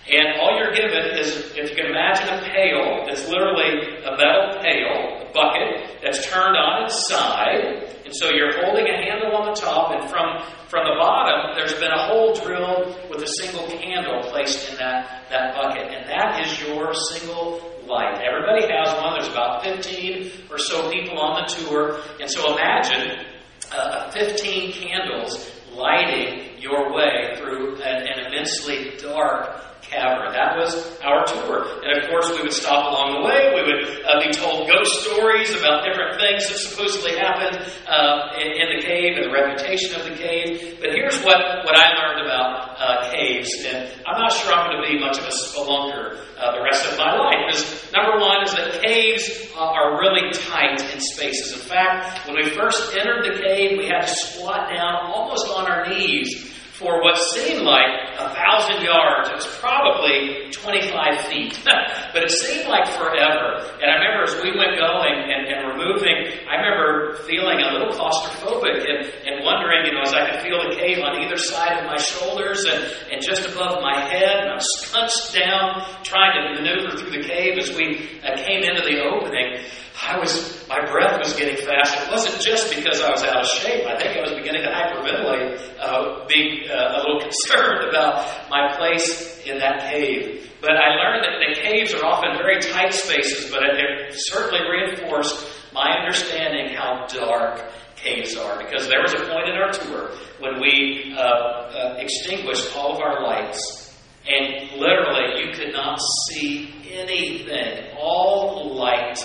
And 0.08 0.40
all 0.40 0.58
you're 0.58 0.74
given 0.74 1.18
is, 1.18 1.56
if 1.56 1.70
you 1.70 1.76
can 1.76 1.86
imagine 1.88 2.28
a 2.28 2.42
pail, 2.42 3.08
it's 3.08 3.28
literally 3.30 4.04
a 4.04 4.12
metal 4.18 4.60
pail, 4.62 5.13
bucket, 5.34 6.00
that's 6.02 6.26
turned 6.30 6.58
on 6.58 6.86
its 6.86 7.08
side. 7.08 7.90
And 8.06 8.14
so 8.16 8.30
you're 8.30 8.54
holding 8.64 8.86
a 8.86 8.98
handle 8.98 9.36
on 9.36 9.54
the 9.54 9.60
top, 9.60 9.92
and 9.92 10.10
from, 10.10 10.42
from 10.68 10.86
the 10.86 10.96
bottom, 11.00 11.56
there's 11.56 11.74
been 11.76 11.92
a 11.92 12.08
hole 12.08 12.34
drilled 12.34 13.10
with 13.10 13.24
a 13.24 13.28
single 13.28 13.68
candle 13.68 14.22
placed 14.30 14.70
in 14.70 14.78
that, 14.78 15.28
that 15.30 15.56
bucket. 15.56 15.92
And 15.92 16.10
that 16.10 16.46
is 16.46 16.62
your 16.62 16.94
single 16.94 17.74
light. 17.88 18.22
Everybody 18.22 18.72
has 18.72 18.94
one. 19.02 19.14
There's 19.20 19.32
about 19.32 19.64
15 19.64 20.50
or 20.50 20.58
so 20.58 20.92
people 20.92 21.20
on 21.20 21.44
the 21.44 21.56
tour. 21.56 22.00
And 22.20 22.30
so 22.30 22.54
imagine 22.54 23.26
uh, 23.72 24.12
15 24.12 24.74
candles 24.74 25.52
lighting 25.74 26.62
your 26.62 26.94
way 26.94 27.36
through 27.38 27.82
an, 27.82 28.08
an 28.08 28.26
immensely 28.28 28.96
dark 29.02 29.73
cavern. 29.90 30.32
That 30.34 30.58
was 30.58 30.74
our 31.02 31.26
tour. 31.26 31.68
And 31.84 32.02
of 32.02 32.10
course, 32.10 32.30
we 32.32 32.42
would 32.42 32.54
stop 32.54 32.92
along 32.92 33.20
the 33.20 33.24
way. 33.28 33.54
We 33.54 33.64
would 33.68 33.84
uh, 34.06 34.20
be 34.24 34.32
told 34.34 34.68
ghost 34.68 35.04
stories 35.04 35.54
about 35.54 35.86
different 35.86 36.20
things 36.20 36.48
that 36.50 36.58
supposedly 36.58 37.18
happened 37.18 37.62
uh, 37.88 38.40
in, 38.40 38.50
in, 38.52 38.68
the 38.78 38.82
cave 38.82 39.18
and 39.18 39.30
the 39.30 39.34
reputation 39.34 40.00
of 40.00 40.04
the 40.10 40.16
cave. 40.16 40.80
But 40.80 40.92
here's 40.92 41.20
what, 41.22 41.38
what 41.66 41.76
I 41.76 41.88
learned 42.00 42.26
about 42.26 42.80
uh, 42.80 43.12
caves. 43.12 43.52
And 43.66 43.90
I'm 44.08 44.20
not 44.20 44.32
sure 44.32 44.52
I'm 44.52 44.72
going 44.72 44.82
to 44.82 44.88
be 44.88 45.00
much 45.00 45.18
of 45.20 45.26
a 45.26 45.36
spelunker 45.36 46.24
uh, 46.40 46.56
the 46.58 46.64
rest 46.64 46.86
of 46.90 46.98
my 46.98 47.16
life. 47.16 47.40
Because 47.48 47.92
number 47.94 48.20
one 48.20 48.44
is 48.44 48.52
that 48.54 48.82
caves 48.82 49.52
are 49.56 50.00
really 50.00 50.32
tight 50.32 50.82
in 50.94 51.00
spaces. 51.00 51.54
In 51.54 51.60
fact, 51.60 52.28
when 52.28 52.36
we 52.36 52.50
first 52.50 52.96
entered 52.96 53.24
the 53.26 53.42
cave, 53.42 53.78
we 53.78 53.88
had 53.88 54.02
to 54.02 54.16
squat 54.16 54.74
down 54.74 55.12
almost 55.14 55.48
on 55.48 55.70
our 55.70 55.88
knees 55.88 56.53
for 56.74 57.04
what 57.06 57.18
seemed 57.38 57.62
like 57.62 58.18
a 58.18 58.34
thousand 58.34 58.82
yards. 58.82 59.30
It 59.30 59.36
was 59.36 59.58
probably 59.62 60.50
25 60.50 61.30
feet, 61.30 61.54
but 62.14 62.24
it 62.24 62.32
seemed 62.32 62.68
like 62.68 62.90
forever. 62.98 63.62
And 63.78 63.86
I 63.86 64.02
remember 64.02 64.26
as 64.26 64.34
we 64.42 64.58
went 64.58 64.74
going 64.82 65.14
and, 65.14 65.46
and 65.54 65.58
were 65.70 65.78
moving, 65.78 66.34
I 66.50 66.58
remember 66.58 67.22
feeling 67.30 67.62
a 67.62 67.78
little 67.78 67.94
claustrophobic 67.94 68.90
and, 68.90 69.06
and 69.06 69.46
wondering, 69.46 69.86
you 69.86 69.94
know, 69.94 70.02
as 70.02 70.18
I 70.18 70.32
could 70.32 70.42
feel 70.42 70.58
the 70.66 70.76
cave 70.76 70.98
on 70.98 71.22
either 71.22 71.38
side 71.38 71.78
of 71.78 71.86
my 71.86 71.98
shoulders 71.98 72.66
and, 72.66 72.82
and 73.14 73.22
just 73.22 73.46
above 73.46 73.78
my 73.86 74.02
head, 74.10 74.42
and 74.42 74.50
I 74.50 74.56
was 74.56 74.74
hunched 74.90 75.30
down 75.38 75.86
trying 76.02 76.34
to 76.42 76.58
maneuver 76.58 76.98
through 76.98 77.22
the 77.22 77.28
cave 77.28 77.58
as 77.62 77.70
we 77.78 78.18
uh, 78.26 78.34
came 78.42 78.66
into 78.66 78.82
the 78.82 78.98
opening. 79.06 79.62
I 80.06 80.20
was, 80.20 80.68
my 80.68 80.84
breath 80.92 81.18
was 81.18 81.34
getting 81.34 81.56
fast. 81.56 81.96
It 81.96 82.12
wasn't 82.12 82.42
just 82.42 82.76
because 82.76 83.00
I 83.00 83.10
was 83.10 83.24
out 83.24 83.42
of 83.42 83.48
shape. 83.48 83.88
I 83.88 83.98
think 83.98 84.18
I 84.18 84.22
was 84.22 84.34
beginning 84.34 84.64
to 84.64 84.70
hyperventilate, 84.70 85.80
uh, 85.80 86.26
being 86.28 86.70
uh, 86.70 86.96
a 86.96 86.98
little 87.00 87.22
concerned 87.30 87.88
about 87.88 88.50
my 88.50 88.76
place 88.76 89.42
in 89.46 89.60
that 89.60 89.90
cave. 89.90 90.52
But 90.60 90.72
I 90.72 90.96
learned 90.96 91.24
that 91.24 91.40
the 91.40 91.62
caves 91.62 91.94
are 91.94 92.06
often 92.06 92.38
very 92.38 92.60
tight 92.60 92.94
spaces, 92.94 93.50
but 93.50 93.64
it 93.64 94.14
certainly 94.14 94.60
reinforced 94.70 95.48
my 95.74 95.98
understanding 96.00 96.76
how 96.76 97.06
dark 97.08 97.72
caves 97.96 98.36
are. 98.36 98.58
Because 98.58 98.90
there 98.90 99.02
was 99.02 99.14
a 99.14 99.26
point 99.32 99.48
in 99.48 99.56
our 99.56 99.72
tour 99.72 100.12
when 100.40 100.60
we 100.60 101.16
uh, 101.18 101.22
uh 101.22 101.96
extinguished 101.98 102.76
all 102.76 102.96
of 102.96 103.00
our 103.00 103.24
lights, 103.24 103.96
and 104.28 104.80
literally 104.80 105.46
you 105.46 105.54
could 105.54 105.72
not 105.72 106.00
see 106.28 106.74
anything. 106.92 107.96
All 107.98 108.76
light 108.76 109.18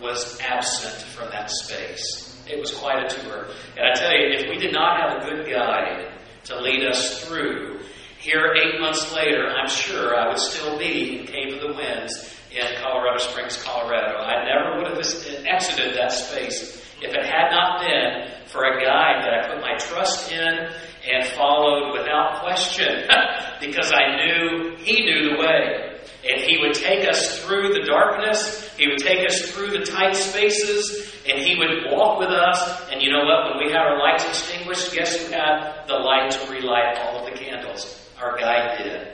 was 0.00 0.38
absent 0.40 1.02
from 1.12 1.30
that 1.30 1.50
space. 1.50 2.36
It 2.48 2.60
was 2.60 2.72
quite 2.72 3.04
a 3.04 3.08
tour. 3.08 3.46
And 3.76 3.86
I 3.86 3.94
tell 3.94 4.12
you, 4.12 4.38
if 4.38 4.48
we 4.48 4.58
did 4.58 4.72
not 4.72 5.00
have 5.00 5.22
a 5.22 5.30
good 5.30 5.50
guide 5.50 6.12
to 6.44 6.60
lead 6.60 6.84
us 6.84 7.24
through, 7.24 7.80
here 8.18 8.54
eight 8.54 8.80
months 8.80 9.12
later, 9.14 9.46
I'm 9.46 9.68
sure 9.68 10.16
I 10.16 10.28
would 10.28 10.38
still 10.38 10.78
be 10.78 11.20
in 11.20 11.26
Cave 11.26 11.54
of 11.54 11.60
the 11.60 11.74
Winds 11.74 12.34
in 12.50 12.64
Colorado 12.80 13.18
Springs, 13.18 13.62
Colorado. 13.62 14.18
I 14.18 14.44
never 14.44 14.78
would 14.78 14.96
have 14.96 15.46
exited 15.46 15.96
that 15.96 16.12
space 16.12 16.82
if 17.02 17.12
it 17.12 17.26
had 17.26 17.50
not 17.50 17.80
been 17.80 18.46
for 18.46 18.64
a 18.64 18.82
guide 18.82 19.22
that 19.22 19.34
I 19.34 19.48
put 19.48 19.60
my 19.60 19.76
trust 19.76 20.32
in 20.32 20.70
and 21.08 21.26
followed 21.34 21.92
without 21.92 22.40
question 22.40 23.06
because 23.60 23.92
I 23.92 24.16
knew 24.16 24.76
he 24.78 25.04
knew 25.04 25.30
the 25.30 25.38
way. 25.38 25.95
And 26.28 26.40
he 26.40 26.58
would 26.58 26.74
take 26.74 27.08
us 27.08 27.44
through 27.44 27.72
the 27.72 27.84
darkness, 27.86 28.74
he 28.76 28.88
would 28.88 28.98
take 28.98 29.24
us 29.26 29.50
through 29.50 29.70
the 29.70 29.84
tight 29.84 30.16
spaces, 30.16 31.14
and 31.28 31.38
he 31.38 31.56
would 31.56 31.92
walk 31.92 32.18
with 32.18 32.30
us. 32.30 32.90
And 32.90 33.00
you 33.00 33.10
know 33.10 33.24
what? 33.24 33.54
When 33.54 33.64
we 33.64 33.72
had 33.72 33.82
our 33.82 33.98
lights 33.98 34.24
extinguished, 34.26 34.92
guess 34.92 35.16
who 35.16 35.32
had 35.32 35.86
the 35.86 35.94
light 35.94 36.32
to 36.32 36.50
relight 36.50 36.98
all 36.98 37.24
of 37.24 37.32
the 37.32 37.38
candles? 37.38 38.10
Our 38.20 38.36
guide 38.38 38.78
did. 38.78 39.12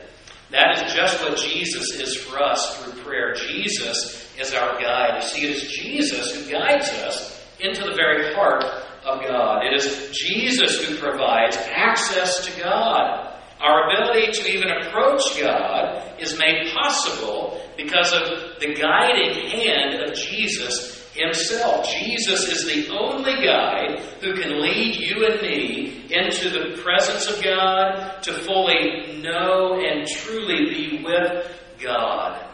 That 0.50 0.76
is 0.76 0.92
just 0.92 1.21
what 1.23 1.38
Jesus 1.38 1.99
is 1.99 2.16
for 2.16 2.42
us 2.42 2.78
through 2.78 3.02
prayer. 3.02 3.35
Jesus 3.35 4.28
is 4.38 4.54
our 4.54 4.81
guide. 4.81 5.23
You 5.23 5.28
see, 5.28 5.45
it 5.47 5.57
is 5.57 5.71
Jesus 5.71 6.35
who 6.35 6.50
guides 6.50 6.88
us 6.90 7.42
into 7.61 7.85
the 7.85 7.95
very 7.95 8.35
heart 8.35 8.64
of 9.04 9.23
God. 9.23 9.64
It 9.64 9.75
is 9.75 10.11
Jesus 10.12 10.85
who 10.85 10.97
provides 10.97 11.57
access 11.57 12.45
to 12.47 12.61
God. 12.61 13.31
Our 13.62 13.90
ability 13.90 14.33
to 14.33 14.50
even 14.50 14.71
approach 14.71 15.23
God 15.40 16.21
is 16.21 16.37
made 16.37 16.73
possible 16.75 17.61
because 17.76 18.12
of 18.12 18.59
the 18.59 18.75
guiding 18.75 19.49
hand 19.50 20.02
of 20.02 20.14
Jesus 20.16 21.00
himself. 21.14 21.87
Jesus 21.88 22.49
is 22.49 22.66
the 22.66 22.92
only 22.92 23.35
guide 23.35 24.00
who 24.21 24.35
can 24.35 24.61
lead 24.61 24.97
you 24.97 25.26
and 25.26 25.40
me 25.42 26.07
into 26.11 26.50
the 26.50 26.83
presence 26.83 27.28
of 27.28 27.42
God 27.42 28.23
to 28.23 28.33
fully 28.33 29.21
know 29.23 29.81
and 29.81 30.09
truly 30.09 30.71
be 30.71 31.04
with 31.04 31.59
God. 31.81 32.45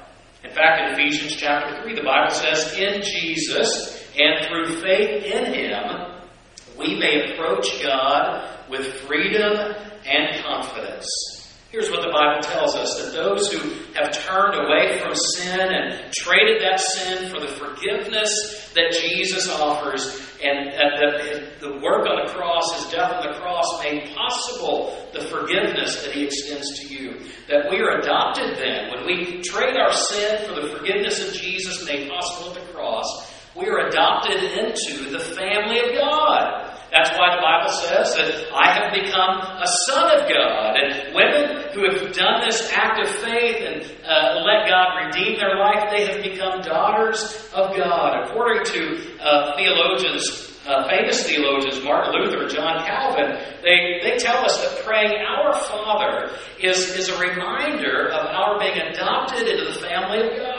In 0.45 0.51
fact, 0.51 0.83
in 0.83 0.95
Ephesians 0.95 1.37
chapter 1.37 1.83
3, 1.83 1.95
the 1.95 2.03
Bible 2.03 2.35
says, 2.35 2.75
In 2.77 3.03
Jesus 3.03 4.05
and 4.19 4.47
through 4.47 4.81
faith 4.81 5.25
in 5.25 5.53
Him, 5.53 6.13
we 6.79 6.99
may 6.99 7.33
approach 7.33 7.83
God 7.83 8.49
with 8.69 8.87
freedom 9.01 9.75
and 10.09 10.43
confidence. 10.43 11.07
Here's 11.71 11.91
what 11.91 12.01
the 12.01 12.09
Bible 12.09 12.41
tells 12.41 12.75
us 12.75 12.97
that 12.97 13.13
those 13.13 13.53
who 13.53 13.59
have 13.93 14.11
turned 14.11 14.55
away 14.57 14.99
from 15.01 15.15
sin 15.15 15.61
and 15.61 16.11
traded 16.15 16.63
that 16.63 16.81
sin 16.81 17.29
for 17.29 17.41
the 17.41 17.47
forgiveness 17.47 18.73
that 18.75 18.97
Jesus 18.99 19.51
offers, 19.51 20.03
and 20.43 20.73
the, 20.73 21.51
the 21.61 21.73
work 21.83 22.09
on 22.09 22.25
the 22.25 22.33
cross, 22.33 22.73
his 22.75 22.93
death 22.93 23.13
on 23.13 23.33
the 23.33 23.39
cross, 23.39 23.83
made 23.83 24.09
possible 24.15 24.97
the 25.13 25.21
forgiveness 25.21 26.03
that 26.03 26.13
he 26.13 26.25
extends 26.25 26.79
to 26.81 26.87
you. 26.87 27.21
That 27.49 27.69
we 27.71 27.81
are 27.81 27.99
adopted 27.99 28.57
then. 28.57 28.91
When 28.91 29.05
we 29.05 29.43
trade 29.43 29.77
our 29.77 29.93
sin 29.93 30.49
for 30.49 30.59
the 30.59 30.69
forgiveness 30.69 31.27
of 31.27 31.35
Jesus 31.35 31.85
made 31.85 32.09
possible 32.09 32.55
at 32.55 32.65
the 32.65 32.73
cross, 32.73 33.31
we 33.55 33.67
are 33.67 33.89
adopted 33.89 34.43
into 34.43 35.11
the 35.11 35.21
family 35.21 35.81
of 35.81 35.99
God. 35.99 36.68
That's 36.91 37.11
why 37.19 37.37
the 37.37 37.43
Bible 37.43 37.73
says 37.73 38.17
that 38.17 38.49
I 38.55 38.73
have 38.73 38.93
become 38.93 39.37
a 39.39 39.69
son 39.87 40.09
of 40.17 40.29
God. 40.29 40.77
And 40.77 41.15
women 41.15 41.73
who 41.75 41.85
have 41.85 42.13
done 42.15 42.41
this 42.47 42.71
act 42.73 43.01
of 43.01 43.09
faith 43.09 43.57
and 43.61 43.83
uh, 44.07 44.41
let 44.45 44.69
God 44.69 45.05
redeem 45.05 45.39
their 45.39 45.57
life, 45.59 45.91
they 45.91 46.07
have 46.07 46.23
become 46.23 46.61
daughters 46.63 47.49
of 47.53 47.77
God. 47.77 48.25
According 48.25 48.65
to 48.73 49.21
uh, 49.21 49.57
theologians, 49.57 50.57
uh, 50.67 50.89
famous 50.89 51.27
theologians, 51.27 51.85
Martin 51.85 52.15
Luther, 52.15 52.49
John 52.49 52.85
Calvin, 52.87 53.37
they, 53.63 54.01
they 54.03 54.17
tell 54.17 54.45
us 54.45 54.57
that 54.61 54.85
praying 54.85 55.13
Our 55.21 55.53
Father 55.55 56.31
is, 56.59 56.97
is 56.97 57.11
a 57.11 57.19
reminder 57.21 58.09
of 58.09 58.27
our 58.27 58.59
being 58.59 58.79
adopted 58.79 59.47
into 59.47 59.73
the 59.73 59.79
family 59.81 60.21
of 60.21 60.37
God. 60.39 60.58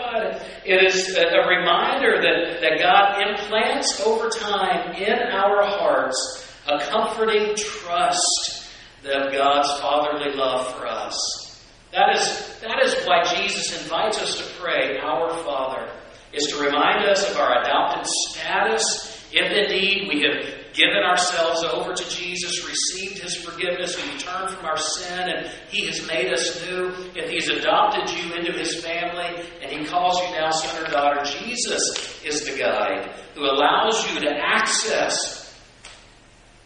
It 0.66 0.84
is 0.84 1.16
a, 1.16 1.22
a 1.22 1.48
reminder 1.48 2.22
that, 2.22 2.62
that 2.62 2.80
God 2.80 3.22
implants 3.28 4.00
over 4.02 4.30
time 4.30 4.94
in 4.94 5.14
our 5.14 5.66
hearts 5.66 6.48
a 6.68 6.80
comforting 6.80 7.56
trust 7.56 8.70
of 9.06 9.32
God's 9.32 9.80
fatherly 9.80 10.36
love 10.36 10.76
for 10.76 10.88
us. 10.88 11.66
That 11.92 12.16
is, 12.16 12.60
that 12.62 12.82
is 12.84 12.96
why 13.06 13.24
Jesus 13.24 13.82
invites 13.82 14.20
us 14.20 14.38
to 14.38 14.44
pray, 14.62 15.00
Our 15.00 15.34
Father, 15.44 15.92
is 16.34 16.48
to 16.48 16.64
remind 16.64 17.06
us 17.06 17.30
of 17.30 17.38
our 17.38 17.62
adopted 17.62 18.06
status, 18.06 19.28
if 19.32 19.52
indeed 19.52 20.08
we 20.08 20.22
have 20.22 20.59
given 20.80 21.04
ourselves 21.04 21.62
over 21.64 21.94
to 21.94 22.10
Jesus, 22.10 22.66
received 22.66 23.20
His 23.20 23.36
forgiveness, 23.36 23.98
we 23.98 24.18
turn 24.18 24.48
from 24.48 24.66
our 24.66 24.78
sin, 24.78 25.30
and 25.30 25.52
He 25.70 25.86
has 25.88 26.08
made 26.08 26.32
us 26.32 26.66
new. 26.66 26.88
If 27.16 27.30
He's 27.30 27.50
adopted 27.50 28.10
you 28.10 28.34
into 28.34 28.54
His 28.54 28.82
family 28.82 29.44
and 29.62 29.70
He 29.70 29.86
calls 29.86 30.18
you 30.22 30.32
now 30.32 30.52
son 30.52 30.86
or 30.86 30.90
daughter, 30.90 31.22
Jesus 31.26 32.24
is 32.24 32.46
the 32.46 32.58
guide 32.58 33.12
who 33.36 33.44
allows 33.44 34.10
you 34.14 34.22
to 34.22 34.32
access 34.32 35.40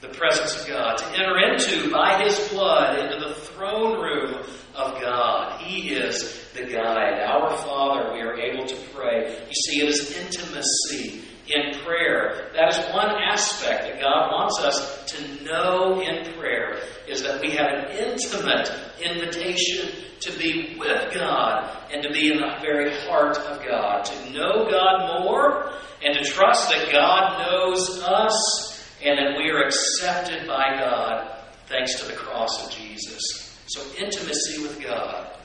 the 0.01 0.10
presence 0.10 0.62
of 0.62 0.67
God, 0.67 0.98
to 0.98 1.05
enter 1.17 1.38
into 1.39 1.89
by 1.91 2.24
His 2.24 2.38
blood 2.50 3.00
into 3.00 3.27
the 3.27 3.34
throne 3.36 4.00
room 4.00 4.43
of 4.75 5.01
God. 5.01 5.60
He 5.62 5.93
is 5.93 6.51
the 6.53 6.65
guide. 6.65 7.20
Our 7.22 7.50
Father, 7.58 8.13
we 8.13 8.22
are 8.22 8.38
able 8.38 8.67
to 8.67 8.75
pray. 8.93 9.43
You 9.48 9.53
see, 9.53 9.82
it 9.82 9.89
is 9.89 10.17
intimacy 10.17 11.24
in 11.47 11.79
prayer. 11.79 12.50
That 12.53 12.69
is 12.69 12.93
one 12.93 13.09
aspect 13.09 13.83
that 13.83 14.00
God 14.00 14.31
wants 14.31 14.59
us 14.59 15.05
to 15.12 15.43
know 15.43 16.01
in 16.01 16.33
prayer 16.33 16.79
is 17.07 17.21
that 17.23 17.41
we 17.41 17.51
have 17.51 17.67
an 17.67 17.91
intimate 17.91 18.71
invitation 19.01 19.89
to 20.21 20.38
be 20.38 20.77
with 20.79 21.13
God 21.13 21.69
and 21.91 22.01
to 22.03 22.12
be 22.12 22.31
in 22.31 22.38
the 22.38 22.57
very 22.62 22.95
heart 23.01 23.38
of 23.38 23.65
God, 23.65 24.05
to 24.05 24.31
know 24.31 24.69
God 24.69 25.21
more 25.21 25.73
and 26.01 26.17
to 26.17 26.23
trust 26.23 26.69
that 26.69 26.91
God 26.91 27.39
knows 27.45 28.01
us 28.03 28.95
and 29.03 29.17
that 29.17 29.38
we 29.38 29.50
are 29.51 29.63
accepted 29.63 30.47
by 30.47 30.77
God 30.79 31.39
thanks 31.67 32.00
to 32.00 32.05
the 32.07 32.13
cross 32.13 32.65
of 32.65 32.71
Jesus. 32.71 33.57
So 33.67 33.81
intimacy 33.97 34.62
with 34.62 34.81
God 34.81 35.38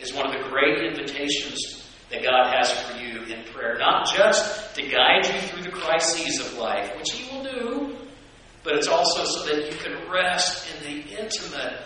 is 0.00 0.14
one 0.14 0.26
of 0.26 0.32
the 0.32 0.48
great 0.48 0.82
invitations 0.82 1.81
that 2.12 2.22
God 2.22 2.54
has 2.54 2.70
for 2.70 2.98
you 2.98 3.22
in 3.22 3.42
prayer. 3.52 3.76
Not 3.78 4.06
just 4.14 4.74
to 4.76 4.82
guide 4.82 5.26
you 5.26 5.40
through 5.48 5.62
the 5.62 5.70
crises 5.70 6.40
of 6.40 6.58
life, 6.58 6.92
which 6.96 7.10
He 7.12 7.34
will 7.34 7.42
do, 7.42 7.96
but 8.62 8.76
it's 8.76 8.86
also 8.86 9.24
so 9.24 9.46
that 9.46 9.72
you 9.72 9.76
can 9.78 10.10
rest 10.10 10.68
in 10.74 10.84
the 10.84 11.18
intimate 11.18 11.82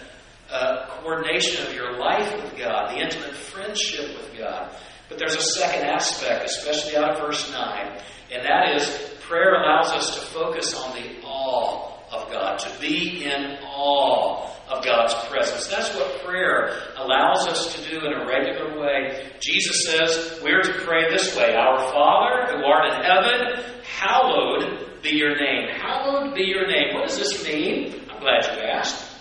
uh, 0.51 0.87
coordination 0.89 1.67
of 1.67 1.75
your 1.75 1.99
life 1.99 2.35
with 2.43 2.59
God, 2.59 2.91
the 2.91 2.99
intimate 2.99 3.35
friendship 3.35 4.17
with 4.19 4.37
God. 4.39 4.77
But 5.09 5.19
there's 5.19 5.37
a 5.37 5.41
second 5.41 5.87
aspect, 5.89 6.45
especially 6.45 6.97
out 6.97 7.13
of 7.13 7.19
verse 7.21 7.51
9, 7.51 8.01
and 8.33 8.45
that 8.45 8.75
is 8.75 9.17
prayer 9.21 9.55
allows 9.55 9.93
us 9.93 10.15
to 10.15 10.21
focus 10.27 10.75
on 10.75 10.95
the 10.95 11.21
awe 11.25 11.93
of 12.13 12.31
God, 12.31 12.59
to 12.59 12.81
be 12.81 13.25
in 13.25 13.59
awe 13.65 14.56
of 14.69 14.85
God's 14.85 15.15
presence. 15.29 15.69
That's 15.69 15.95
what 15.95 16.25
prayer 16.25 16.71
allows 16.97 17.47
us 17.47 17.75
to 17.75 17.91
do 17.91 18.05
in 18.05 18.13
a 18.13 18.27
regular 18.27 18.81
way. 18.81 19.31
Jesus 19.41 19.87
says 19.87 20.41
we're 20.43 20.63
to 20.63 20.73
pray 20.85 21.11
this 21.11 21.37
way 21.37 21.55
Our 21.55 21.79
Father, 21.93 22.57
who 22.57 22.65
art 22.65 22.93
in 22.93 23.03
heaven, 23.03 23.83
hallowed 23.85 25.03
be 25.03 25.11
your 25.11 25.37
name. 25.37 25.69
Hallowed 25.77 26.35
be 26.35 26.45
your 26.45 26.67
name. 26.67 26.95
What 26.95 27.09
does 27.09 27.19
this 27.19 27.45
mean? 27.45 28.03
I'm 28.11 28.21
glad 28.21 28.45
you 28.45 28.63
asked. 28.63 29.13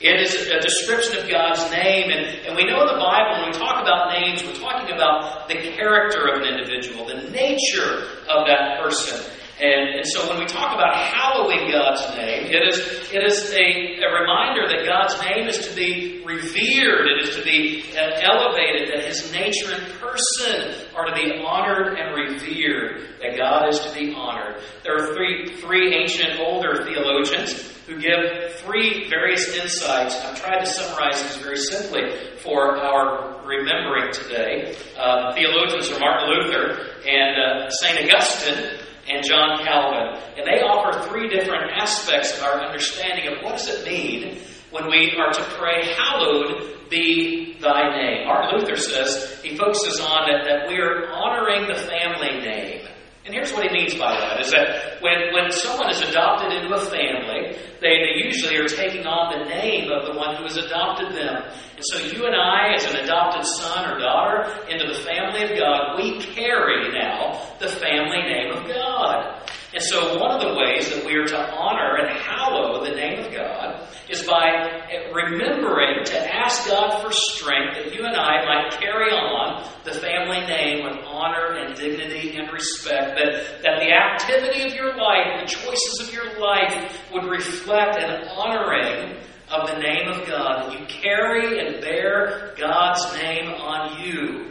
It 0.00 0.20
is 0.20 0.48
a 0.48 0.58
description 0.58 1.22
of 1.22 1.30
God's 1.30 1.70
name. 1.70 2.10
And, 2.10 2.26
and 2.46 2.56
we 2.56 2.64
know 2.64 2.80
in 2.80 2.88
the 2.88 2.98
Bible, 2.98 3.42
when 3.42 3.52
we 3.52 3.58
talk 3.58 3.80
about 3.82 4.10
names, 4.12 4.42
we're 4.42 4.54
talking 4.54 4.92
about 4.92 5.48
the 5.48 5.54
character 5.54 6.26
of 6.26 6.42
an 6.42 6.48
individual, 6.48 7.06
the 7.06 7.30
nature 7.30 8.08
of 8.28 8.46
that 8.48 8.80
person. 8.82 9.30
And, 9.62 9.94
and 9.94 10.06
so 10.06 10.28
when 10.28 10.40
we 10.40 10.46
talk 10.46 10.74
about 10.74 10.92
hallowing 10.92 11.70
God's 11.70 12.02
name, 12.16 12.50
it 12.50 12.66
is, 12.66 12.78
it 13.12 13.22
is 13.22 13.52
a, 13.54 14.02
a 14.02 14.10
reminder 14.10 14.66
that 14.66 14.84
God's 14.84 15.14
name 15.22 15.46
is 15.46 15.68
to 15.68 15.76
be 15.76 16.20
revered, 16.26 17.06
it 17.06 17.28
is 17.28 17.36
to 17.36 17.44
be 17.44 17.84
uh, 17.96 18.18
elevated, 18.22 18.90
that 18.90 19.04
His 19.06 19.30
nature 19.30 19.72
and 19.72 19.86
person 20.00 20.74
are 20.96 21.06
to 21.06 21.14
be 21.14 21.40
honored 21.46 21.96
and 21.96 22.12
revered, 22.12 23.06
that 23.22 23.38
God 23.38 23.68
is 23.68 23.78
to 23.78 23.94
be 23.94 24.12
honored. 24.12 24.60
There 24.82 24.96
are 24.96 25.14
three, 25.14 25.54
three 25.54 25.94
ancient 25.94 26.40
older 26.40 26.82
theologians 26.84 27.52
who 27.86 28.00
give 28.00 28.54
three 28.66 29.08
various 29.08 29.56
insights. 29.56 30.16
I've 30.24 30.40
tried 30.42 30.58
to 30.58 30.66
summarize 30.66 31.22
these 31.22 31.36
very 31.36 31.56
simply 31.56 32.16
for 32.38 32.78
our 32.78 33.46
remembering 33.46 34.12
today. 34.12 34.74
Uh, 34.98 35.32
theologians 35.34 35.88
are 35.92 36.00
Martin 36.00 36.30
Luther 36.30 36.96
and 37.06 37.38
uh, 37.38 37.70
St. 37.70 38.08
Augustine 38.08 38.81
and 39.08 39.24
John 39.24 39.64
Calvin. 39.64 40.20
And 40.36 40.46
they 40.46 40.62
offer 40.62 41.08
three 41.08 41.28
different 41.28 41.70
aspects 41.74 42.36
of 42.36 42.44
our 42.44 42.60
understanding 42.60 43.32
of 43.32 43.42
what 43.42 43.58
does 43.58 43.68
it 43.68 43.84
mean 43.86 44.38
when 44.70 44.88
we 44.88 45.14
are 45.18 45.32
to 45.32 45.42
pray, 45.58 45.94
Hallowed 45.96 46.88
be 46.88 47.56
thy 47.60 47.90
name. 47.96 48.26
Martin 48.26 48.60
Luther 48.60 48.76
says, 48.76 49.40
he 49.42 49.56
focuses 49.56 50.00
on 50.00 50.30
that, 50.30 50.44
that 50.44 50.68
we 50.68 50.78
are 50.78 51.10
honoring 51.10 51.66
the 51.66 51.74
family 51.74 52.40
name. 52.40 52.86
And 53.24 53.32
here's 53.32 53.52
what 53.52 53.62
he 53.62 53.72
means 53.72 53.94
by 53.94 54.18
that 54.18 54.40
is 54.40 54.50
that 54.50 55.00
when, 55.00 55.32
when 55.32 55.52
someone 55.52 55.90
is 55.90 56.00
adopted 56.02 56.52
into 56.52 56.74
a 56.74 56.80
family, 56.90 57.54
they, 57.80 58.02
they 58.02 58.14
usually 58.24 58.56
are 58.56 58.66
taking 58.66 59.06
on 59.06 59.38
the 59.38 59.44
name 59.46 59.92
of 59.92 60.06
the 60.06 60.18
one 60.18 60.34
who 60.34 60.42
has 60.42 60.56
adopted 60.56 61.14
them. 61.14 61.44
And 61.76 61.84
so 61.86 61.98
you 61.98 62.26
and 62.26 62.34
I, 62.34 62.74
as 62.74 62.84
an 62.84 62.96
adopted 62.96 63.46
son 63.46 63.90
or 63.90 64.00
daughter 64.00 64.66
into 64.68 64.86
the 64.86 64.98
family 65.06 65.44
of 65.44 65.56
God, 65.56 65.98
we 65.98 66.18
carry 66.34 66.90
now 66.90 67.54
the 67.60 67.68
family 67.68 68.22
name 68.22 68.50
of 68.50 68.66
God. 68.66 69.41
And 69.74 69.82
so, 69.82 70.18
one 70.18 70.30
of 70.32 70.40
the 70.42 70.54
ways 70.54 70.90
that 70.90 71.04
we 71.06 71.14
are 71.14 71.24
to 71.24 71.50
honor 71.54 71.96
and 71.96 72.18
hallow 72.18 72.84
the 72.84 72.90
name 72.90 73.24
of 73.24 73.32
God 73.32 73.88
is 74.10 74.22
by 74.22 74.82
remembering 75.14 76.04
to 76.04 76.34
ask 76.34 76.68
God 76.68 77.00
for 77.00 77.10
strength 77.10 77.76
that 77.76 77.94
you 77.94 78.04
and 78.04 78.14
I 78.14 78.44
might 78.44 78.72
carry 78.78 79.10
on 79.10 79.66
the 79.84 79.92
family 79.92 80.40
name 80.40 80.84
with 80.84 80.98
honor 81.06 81.56
and 81.56 81.74
dignity 81.74 82.36
and 82.36 82.52
respect. 82.52 83.16
That, 83.16 83.62
that 83.62 83.80
the 83.80 83.92
activity 83.92 84.68
of 84.68 84.74
your 84.74 84.94
life, 84.94 85.40
the 85.40 85.46
choices 85.46 86.06
of 86.06 86.12
your 86.12 86.38
life, 86.38 87.10
would 87.14 87.24
reflect 87.24 87.96
an 87.96 88.28
honoring 88.28 89.16
of 89.50 89.68
the 89.68 89.78
name 89.78 90.08
of 90.08 90.26
God, 90.26 90.66
that 90.66 90.78
you 90.78 90.86
carry 90.86 91.60
and 91.60 91.80
bear 91.80 92.54
God's 92.58 93.14
name 93.14 93.48
on 93.48 94.02
you. 94.02 94.48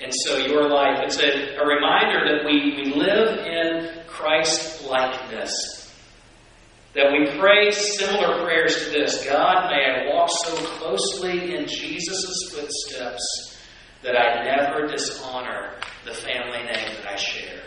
And 0.00 0.12
so, 0.14 0.36
your 0.36 0.68
life, 0.68 1.00
it's 1.04 1.18
a, 1.18 1.56
a 1.56 1.66
reminder 1.66 2.20
that 2.28 2.44
we, 2.44 2.76
we 2.76 2.94
live 2.94 3.38
in 3.38 3.97
Christ 4.18 4.84
likeness. 4.84 5.94
That 6.94 7.12
we 7.12 7.38
pray 7.38 7.70
similar 7.70 8.42
prayers 8.44 8.84
to 8.84 8.90
this 8.90 9.24
God, 9.24 9.70
may 9.70 9.84
I 9.84 10.12
walk 10.12 10.28
so 10.44 10.56
closely 10.56 11.54
in 11.54 11.68
Jesus' 11.68 12.50
footsteps 12.52 13.56
that 14.02 14.16
I 14.16 14.42
never 14.42 14.88
dishonor 14.88 15.74
the 16.04 16.14
family 16.14 16.58
name 16.58 16.96
that 16.96 17.12
I 17.12 17.14
share. 17.14 17.62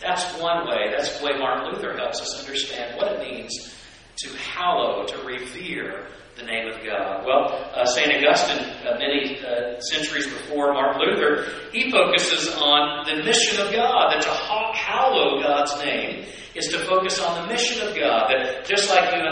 That's 0.00 0.24
one 0.40 0.66
way. 0.66 0.90
That's 0.90 1.20
the 1.20 1.26
way 1.26 1.38
Martin 1.38 1.72
Luther 1.72 1.96
helps 1.96 2.20
us 2.20 2.40
understand 2.40 2.96
what 2.96 3.12
it 3.12 3.20
means 3.20 3.72
to 4.24 4.36
hallow, 4.36 5.06
to 5.06 5.18
revere 5.24 6.08
the 6.36 6.42
name 6.42 6.68
of 6.68 6.84
God. 6.84 7.24
Well, 7.24 7.70
uh, 7.74 7.84
St. 7.86 8.10
Augustine, 8.10 8.66
uh, 8.86 8.98
many 8.98 9.38
uh, 9.44 9.78
centuries 9.80 10.26
before 10.26 10.72
Martin 10.72 11.02
Luther, 11.02 11.46
he 11.72 11.90
focuses 11.90 12.54
on 12.56 13.06
the 13.06 13.22
mission 13.22 13.64
of 13.64 13.72
God, 13.72 14.12
that 14.12 14.22
to 14.22 14.30
hallow 14.30 15.40
God's 15.40 15.76
name 15.84 16.26
is 16.54 16.68
to 16.68 16.78
focus 16.86 17.20
on 17.20 17.42
the 17.42 17.52
mission 17.52 17.86
of 17.86 17.94
God. 17.96 18.30
That 18.30 18.64
just 18.64 18.88
like 18.90 19.14
you 19.14 19.22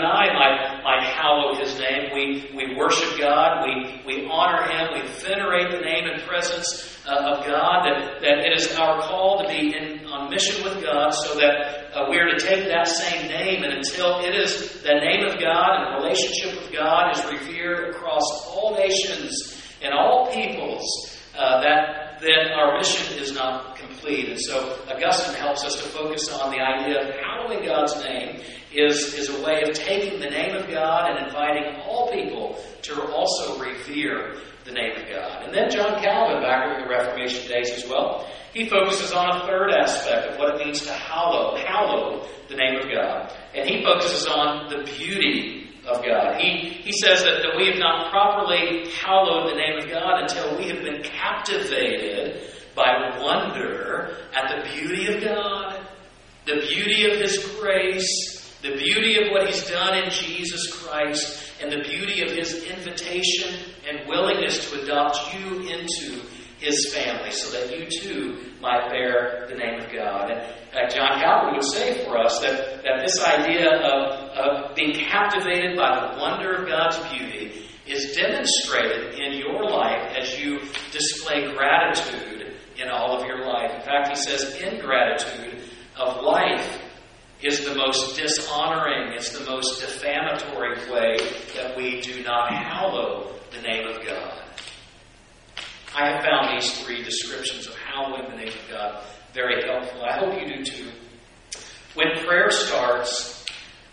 hallow 1.22 1.54
His 1.54 1.78
name, 1.78 2.10
we, 2.12 2.50
we 2.54 2.74
worship 2.76 3.18
God, 3.18 3.64
we, 3.64 4.02
we 4.04 4.28
honor 4.28 4.66
Him, 4.66 4.94
we 4.94 5.08
venerate 5.22 5.70
the 5.70 5.80
name 5.80 6.10
and 6.12 6.20
presence 6.22 6.98
uh, 7.06 7.32
of 7.32 7.46
God, 7.46 7.86
that, 7.86 8.20
that 8.20 8.38
it 8.44 8.52
is 8.58 8.76
our 8.76 9.00
call 9.00 9.42
to 9.42 9.48
be 9.48 9.74
in, 9.76 10.04
on 10.06 10.30
mission 10.30 10.64
with 10.64 10.82
God 10.82 11.10
so 11.10 11.38
that 11.38 11.94
uh, 11.94 12.06
we 12.10 12.18
are 12.18 12.28
to 12.28 12.38
take 12.38 12.66
that 12.66 12.88
same 12.88 13.28
name, 13.28 13.62
and 13.62 13.72
until 13.72 14.20
it 14.20 14.34
is 14.34 14.82
the 14.82 14.94
name 14.94 15.24
of 15.26 15.40
God 15.40 15.78
and 15.78 16.02
relationship 16.02 16.60
with 16.60 16.72
God 16.72 17.16
is 17.16 17.24
revered 17.30 17.94
across 17.94 18.24
all 18.48 18.76
nations 18.76 19.62
and 19.80 19.94
all 19.94 20.30
peoples, 20.32 20.84
uh, 21.38 21.60
that 21.60 22.18
then 22.20 22.52
our 22.54 22.78
mission 22.78 23.18
is 23.18 23.32
not 23.32 23.76
complete. 23.76 24.28
And 24.28 24.40
so 24.40 24.78
Augustine 24.88 25.34
helps 25.34 25.64
us 25.64 25.74
to 25.76 25.88
focus 25.88 26.32
on 26.32 26.50
the 26.50 26.60
idea 26.60 27.08
of 27.08 27.14
hallowing 27.16 27.64
God's 27.64 27.96
name 28.04 28.40
is, 28.74 29.14
is 29.14 29.28
a 29.28 29.44
way 29.44 29.62
of 29.62 29.74
taking 29.74 30.20
the 30.20 30.30
name 30.30 30.56
of 30.56 30.68
God 30.68 31.10
and 31.10 31.26
inviting 31.26 31.80
all 31.82 32.10
people 32.12 32.58
to 32.82 33.02
also 33.12 33.60
revere 33.60 34.36
the 34.64 34.72
name 34.72 34.96
of 34.96 35.08
God. 35.08 35.42
And 35.44 35.54
then 35.54 35.70
John 35.70 36.00
Calvin, 36.02 36.42
back 36.42 36.76
in 36.76 36.82
the 36.82 36.88
Reformation 36.88 37.48
days 37.48 37.70
as 37.70 37.88
well, 37.88 38.28
he 38.52 38.68
focuses 38.68 39.12
on 39.12 39.42
a 39.42 39.46
third 39.46 39.70
aspect 39.70 40.32
of 40.32 40.38
what 40.38 40.54
it 40.54 40.64
means 40.64 40.82
to 40.82 40.92
hallow, 40.92 41.56
hallow 41.56 42.28
the 42.48 42.54
name 42.54 42.78
of 42.78 42.84
God. 42.92 43.32
And 43.54 43.68
he 43.68 43.82
focuses 43.82 44.26
on 44.26 44.68
the 44.68 44.84
beauty 44.84 45.70
of 45.86 46.04
God. 46.04 46.40
He, 46.40 46.68
he 46.68 46.92
says 46.92 47.24
that, 47.24 47.42
that 47.42 47.56
we 47.56 47.66
have 47.68 47.78
not 47.78 48.10
properly 48.10 48.88
hallowed 48.90 49.50
the 49.50 49.56
name 49.56 49.78
of 49.78 49.90
God 49.90 50.22
until 50.22 50.58
we 50.58 50.68
have 50.68 50.82
been 50.82 51.02
captivated 51.02 52.42
by 52.74 53.18
wonder 53.20 54.16
at 54.34 54.48
the 54.48 54.70
beauty 54.70 55.12
of 55.12 55.22
God, 55.22 55.80
the 56.46 56.64
beauty 56.68 57.10
of 57.10 57.18
His 57.18 57.38
grace, 57.58 58.31
the 58.62 58.76
beauty 58.76 59.20
of 59.20 59.30
what 59.30 59.46
He's 59.46 59.68
done 59.68 59.98
in 59.98 60.10
Jesus 60.10 60.72
Christ, 60.72 61.52
and 61.60 61.70
the 61.70 61.82
beauty 61.82 62.22
of 62.22 62.30
His 62.30 62.64
invitation 62.64 63.54
and 63.88 64.08
willingness 64.08 64.70
to 64.70 64.82
adopt 64.82 65.18
you 65.34 65.68
into 65.68 66.22
His 66.58 66.92
family 66.94 67.32
so 67.32 67.50
that 67.58 67.76
you 67.76 67.86
too 67.86 68.52
might 68.60 68.88
bear 68.88 69.46
the 69.48 69.56
name 69.56 69.80
of 69.80 69.92
God. 69.92 70.30
And 70.30 70.86
uh, 70.86 70.94
John 70.94 71.20
Calvin 71.20 71.54
would 71.54 71.64
say 71.64 72.04
for 72.04 72.16
us 72.16 72.38
that, 72.38 72.82
that 72.84 73.00
this 73.04 73.22
idea 73.22 73.68
of, 73.68 74.12
of 74.38 74.76
being 74.76 74.94
captivated 74.94 75.76
by 75.76 76.14
the 76.14 76.20
wonder 76.20 76.54
of 76.54 76.68
God's 76.68 76.98
beauty 77.10 77.66
is 77.86 78.14
demonstrated 78.14 79.18
in 79.18 79.38
your 79.38 79.68
life 79.68 80.16
as 80.16 80.38
you 80.40 80.60
display 80.92 81.52
gratitude 81.52 82.54
in 82.80 82.88
all 82.88 83.20
of 83.20 83.26
your 83.26 83.44
life. 83.44 83.74
In 83.74 83.80
fact, 83.82 84.08
he 84.08 84.14
says 84.14 84.54
ingratitude 84.62 85.62
of 85.96 86.22
life 86.22 86.80
is 87.42 87.64
the 87.64 87.74
most 87.74 88.16
dishonoring, 88.16 89.12
it's 89.14 89.36
the 89.36 89.44
most 89.44 89.80
defamatory 89.80 90.76
way 90.90 91.16
that 91.54 91.76
we 91.76 92.00
do 92.00 92.22
not 92.22 92.52
hallow 92.52 93.34
the 93.50 93.60
name 93.62 93.88
of 93.88 94.04
God. 94.06 94.42
I 95.94 96.10
have 96.10 96.24
found 96.24 96.56
these 96.56 96.82
three 96.82 97.02
descriptions 97.02 97.66
of 97.66 97.74
hallowing 97.74 98.30
the 98.30 98.36
name 98.36 98.48
of 98.48 98.70
God 98.70 99.04
very 99.34 99.66
helpful. 99.66 100.02
I 100.02 100.18
hope 100.18 100.40
you 100.40 100.56
do 100.56 100.64
too. 100.64 100.90
When 101.94 102.24
prayer 102.24 102.50
starts, 102.50 103.44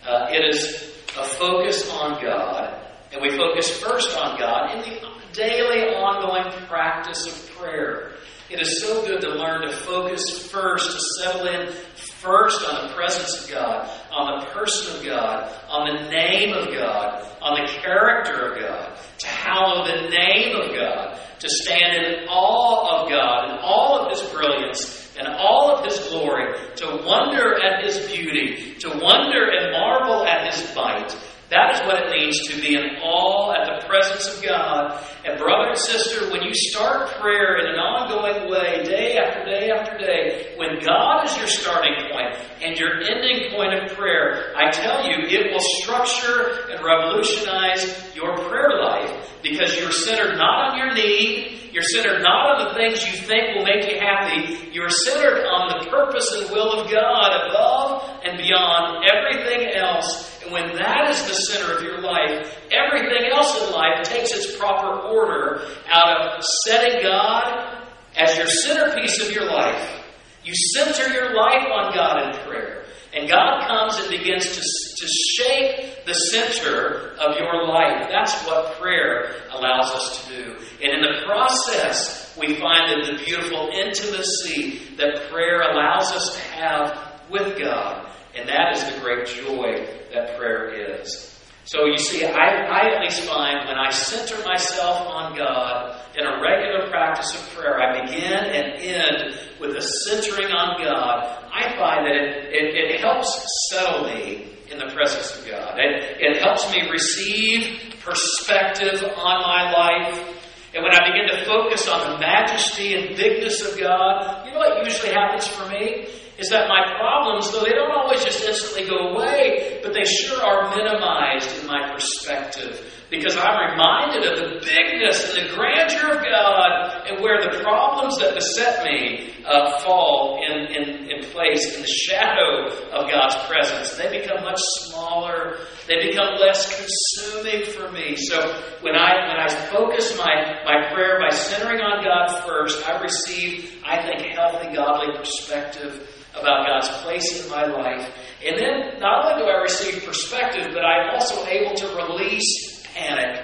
uh, 0.07 0.27
it 0.29 0.43
is 0.45 0.93
a 1.17 1.23
focus 1.23 1.89
on 1.91 2.21
God, 2.21 2.85
and 3.11 3.21
we 3.21 3.35
focus 3.35 3.69
first 3.81 4.15
on 4.17 4.37
God 4.37 4.75
in 4.75 4.81
the 4.81 5.09
daily, 5.33 5.95
ongoing 5.95 6.51
practice 6.67 7.25
of 7.25 7.55
prayer. 7.57 8.13
It 8.49 8.61
is 8.61 8.81
so 8.81 9.05
good 9.05 9.21
to 9.21 9.29
learn 9.29 9.61
to 9.61 9.71
focus 9.71 10.49
first, 10.49 10.91
to 10.91 10.99
settle 11.21 11.47
in 11.47 11.73
first 12.19 12.67
on 12.67 12.87
the 12.87 12.93
presence 12.93 13.43
of 13.43 13.49
God, 13.49 13.89
on 14.11 14.39
the 14.39 14.45
person 14.47 14.97
of 14.97 15.05
God, 15.05 15.49
on 15.69 15.87
the 15.87 16.09
name 16.09 16.53
of 16.53 16.73
God, 16.73 17.25
on 17.41 17.61
the 17.61 17.71
character 17.71 18.51
of 18.51 18.61
God, 18.61 18.99
to 19.19 19.27
hallow 19.27 19.85
the 19.85 20.09
name 20.09 20.55
of 20.55 20.75
God, 20.75 21.17
to 21.39 21.47
stand 21.49 22.05
in 22.05 22.27
awe 22.27 23.03
of 23.03 23.09
God 23.09 23.51
and 23.51 23.59
all 23.59 23.99
of 23.99 24.11
His 24.11 24.29
brilliance 24.31 25.15
and 25.17 25.27
all 25.27 25.71
of 25.71 25.85
His 25.85 25.97
glory, 26.09 26.53
to 26.75 27.01
wonder 27.05 27.55
at 27.63 27.85
His 27.85 28.05
beauty, 28.07 28.75
to 28.79 28.89
wonder 28.89 29.49
and 29.51 29.71
marvel 29.71 30.25
at 30.25 30.53
His 30.53 30.75
might 30.75 31.15
that 31.49 31.73
is 31.73 31.81
what 31.87 31.97
it 31.97 32.11
means 32.13 32.47
to 32.47 32.61
be 32.61 32.75
in 32.75 33.01
awe 33.01 33.53
at 33.57 33.81
the 33.81 33.87
presence 33.87 34.37
of 34.37 34.43
God. 34.43 35.03
And, 35.25 35.39
brother 35.39 35.69
and 35.69 35.77
sister, 35.77 36.29
when 36.29 36.43
you 36.43 36.53
start 36.53 37.09
prayer 37.19 37.57
in 37.57 37.73
an 37.73 37.79
ongoing 37.79 38.51
way, 38.51 38.83
day 38.83 39.17
after 39.17 39.43
day 39.49 39.71
after 39.71 39.97
day, 39.97 40.53
when 40.57 40.77
God 40.85 41.25
is 41.25 41.35
your 41.37 41.47
starting 41.47 41.95
point 42.13 42.37
and 42.61 42.77
your 42.77 43.01
ending 43.01 43.49
point 43.51 43.73
of 43.73 43.97
prayer, 43.97 44.53
I 44.55 44.69
tell 44.69 45.09
you, 45.09 45.25
it 45.25 45.51
will 45.51 45.65
structure 45.81 46.69
and 46.69 46.85
revolutionize 46.85 48.13
your 48.13 48.37
prayer 48.45 48.77
life 48.83 49.33
because 49.41 49.75
you're 49.79 49.91
centered 49.91 50.37
not 50.37 50.71
on 50.71 50.77
your 50.77 50.93
need, 50.93 51.71
you're 51.73 51.81
centered 51.81 52.21
not 52.21 52.61
on 52.61 52.67
the 52.67 52.73
things 52.75 53.05
you 53.07 53.25
think 53.25 53.55
will 53.55 53.65
make 53.65 53.89
you 53.89 53.97
happy, 53.97 54.69
you're 54.71 54.89
centered 54.89 55.45
on 55.45 55.79
the 55.79 55.89
purpose 55.89 56.31
and 56.37 56.51
will 56.51 56.81
of 56.81 56.91
God 56.91 57.49
above 57.49 58.21
and 58.23 58.37
beyond 58.37 59.03
everything 59.09 59.73
else 59.75 60.28
And 60.49 60.53
when 60.53 60.75
that 60.77 61.11
is 61.11 61.21
the 61.27 61.33
center 61.33 61.77
of 61.77 61.83
your 61.83 62.01
life, 62.01 62.57
everything 62.71 63.29
else 63.31 63.55
in 63.61 63.71
life 63.71 64.03
takes 64.03 64.31
its 64.31 64.57
proper 64.57 64.99
order 65.07 65.61
out 65.91 66.37
of 66.37 66.43
setting 66.65 67.03
God 67.03 67.85
as 68.17 68.35
your 68.35 68.47
centerpiece 68.47 69.23
of 69.23 69.31
your 69.31 69.45
life. 69.45 69.95
You 70.43 70.53
center 70.73 71.13
your 71.13 71.35
life 71.35 71.67
on 71.71 71.93
God 71.93 72.23
in 72.23 72.47
prayer. 72.47 72.85
And 73.13 73.29
God 73.29 73.67
comes 73.67 73.97
and 73.97 74.09
begins 74.09 74.45
to, 74.45 74.61
to 74.61 75.07
shape 75.07 76.05
the 76.05 76.13
center 76.13 77.15
of 77.19 77.37
your 77.37 77.67
life. 77.67 78.07
That's 78.09 78.43
what 78.45 78.79
prayer 78.79 79.35
allows 79.51 79.91
us 79.91 80.25
to 80.25 80.35
do. 80.35 80.51
And 80.81 80.93
in 80.93 81.01
the 81.01 81.25
process, 81.27 82.35
we 82.39 82.55
find 82.55 82.89
that 82.89 83.05
the 83.05 83.23
beautiful 83.23 83.69
intimacy 83.71 84.95
that 84.97 85.29
prayer 85.29 85.61
allows 85.61 86.11
us 86.11 86.35
to 86.35 86.41
have 86.41 87.21
with 87.29 87.59
God. 87.59 88.08
And 88.35 88.47
that 88.47 88.75
is 88.75 88.83
the 88.93 88.99
great 89.01 89.27
joy 89.27 89.85
that 90.13 90.37
prayer 90.37 90.99
is. 91.01 91.35
So 91.65 91.85
you 91.85 91.99
see, 91.99 92.25
I, 92.25 92.65
I 92.65 92.95
at 92.95 93.01
least 93.01 93.21
find 93.29 93.67
when 93.67 93.77
I 93.77 93.91
center 93.91 94.43
myself 94.43 95.07
on 95.07 95.37
God 95.37 96.01
in 96.17 96.25
a 96.25 96.41
regular 96.41 96.89
practice 96.89 97.35
of 97.35 97.47
prayer, 97.55 97.79
I 97.79 98.05
begin 98.05 98.33
and 98.33 98.81
end 98.81 99.39
with 99.59 99.75
a 99.75 99.81
centering 99.81 100.51
on 100.51 100.81
God. 100.81 101.45
I 101.53 101.75
find 101.77 102.07
that 102.07 102.15
it, 102.15 102.45
it, 102.51 102.95
it 102.95 103.01
helps 103.01 103.45
settle 103.69 104.05
me 104.05 104.49
in 104.71 104.79
the 104.79 104.91
presence 104.93 105.37
of 105.37 105.47
God. 105.47 105.77
It, 105.77 106.17
it 106.19 106.41
helps 106.41 106.71
me 106.71 106.89
receive 106.89 107.93
perspective 108.01 109.03
on 109.15 109.41
my 109.43 109.71
life. 109.71 110.37
And 110.73 110.83
when 110.83 110.93
I 110.93 111.05
begin 111.11 111.37
to 111.37 111.45
focus 111.45 111.87
on 111.87 112.13
the 112.13 112.19
majesty 112.19 112.95
and 112.95 113.15
bigness 113.15 113.61
of 113.61 113.79
God, 113.79 114.45
you 114.45 114.53
know 114.53 114.59
what 114.59 114.85
usually 114.85 115.13
happens 115.13 115.47
for 115.47 115.67
me? 115.69 116.07
Is 116.39 116.49
that 116.49 116.69
my 116.69 116.95
problems, 116.95 117.51
though 117.51 117.63
they 117.63 117.75
don't 117.75 117.91
always 117.91 118.23
just 118.23 118.45
instantly 118.45 118.87
go 118.87 119.09
away, 119.11 119.81
but 119.83 119.93
they 119.93 120.05
sure 120.05 120.41
are 120.41 120.73
minimized 120.73 121.59
in 121.59 121.67
my 121.67 121.91
perspective. 121.91 122.95
Because 123.09 123.35
I'm 123.35 123.71
reminded 123.71 124.23
of 124.23 124.37
the 124.37 124.65
bigness 124.65 125.35
and 125.35 125.49
the 125.49 125.53
grandeur 125.53 126.15
of 126.15 126.23
God 126.23 127.07
and 127.07 127.21
where 127.21 127.41
the 127.41 127.59
problems 127.59 128.19
that 128.19 128.35
beset 128.35 128.85
me 128.85 129.33
uh, 129.45 129.79
fall 129.79 130.39
in, 130.45 130.67
in, 130.71 131.09
in 131.09 131.25
place 131.31 131.75
in 131.75 131.81
the 131.81 131.87
shadow 131.87 132.69
of 132.93 133.11
God's 133.11 133.35
presence. 133.47 133.97
They 133.97 134.21
become 134.21 134.43
much 134.43 134.59
smaller. 134.59 135.57
They 135.87 136.07
become 136.07 136.39
less 136.39 136.69
consuming 136.79 137.65
for 137.65 137.91
me. 137.91 138.15
So 138.15 138.39
when 138.81 138.95
I 138.95 139.27
when 139.27 139.37
I 139.37 139.49
focus 139.71 140.15
my, 140.17 140.61
my 140.63 140.93
prayer 140.93 141.19
by 141.19 141.35
centering 141.35 141.81
on 141.81 142.03
God 142.03 142.45
first, 142.45 142.87
I 142.87 143.01
receive, 143.01 143.81
I 143.83 144.01
think, 144.03 144.21
healthy, 144.33 144.73
godly 144.73 145.17
perspective 145.17 146.08
about 146.41 146.67
God's 146.67 146.89
place 147.03 147.43
in 147.43 147.49
my 147.49 147.65
life. 147.65 148.09
And 148.45 148.57
then 148.57 148.99
not 148.99 149.25
only 149.25 149.43
do 149.43 149.49
I 149.49 149.61
receive 149.61 150.03
perspective, 150.03 150.71
but 150.73 150.83
I'm 150.85 151.13
also 151.13 151.45
able 151.45 151.75
to 151.75 151.87
release 151.95 152.83
panic. 152.93 153.43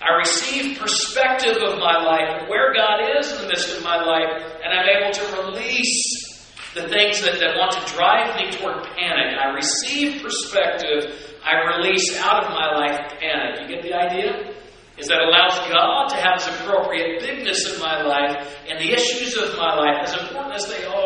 I 0.00 0.14
receive 0.18 0.78
perspective 0.78 1.56
of 1.56 1.78
my 1.78 2.02
life, 2.04 2.48
where 2.48 2.74
God 2.74 3.18
is 3.18 3.32
in 3.32 3.42
the 3.42 3.48
midst 3.48 3.76
of 3.76 3.82
my 3.82 3.96
life, 3.96 4.44
and 4.62 4.72
I'm 4.72 4.88
able 4.88 5.12
to 5.12 5.42
release 5.42 6.36
the 6.74 6.88
things 6.88 7.22
that, 7.22 7.40
that 7.40 7.56
want 7.56 7.72
to 7.72 7.94
drive 7.94 8.36
me 8.36 8.50
toward 8.52 8.84
panic. 8.96 9.38
I 9.40 9.54
receive 9.54 10.22
perspective, 10.22 11.34
I 11.42 11.76
release 11.76 12.18
out 12.20 12.44
of 12.44 12.50
my 12.50 12.76
life 12.76 13.18
panic. 13.18 13.62
You 13.62 13.74
get 13.74 13.82
the 13.82 13.94
idea? 13.94 14.56
is 14.98 15.08
that 15.08 15.20
allows 15.20 15.58
God 15.68 16.08
to 16.08 16.16
have 16.16 16.40
His 16.40 16.48
appropriate 16.60 17.20
bigness 17.20 17.72
in 17.72 17.80
my 17.80 18.02
life, 18.02 18.58
and 18.68 18.78
the 18.80 18.92
issues 18.92 19.36
of 19.36 19.56
my 19.56 19.76
life, 19.76 20.08
as 20.08 20.14
important 20.22 20.54
as 20.54 20.66
they 20.68 20.84
are, 20.84 21.05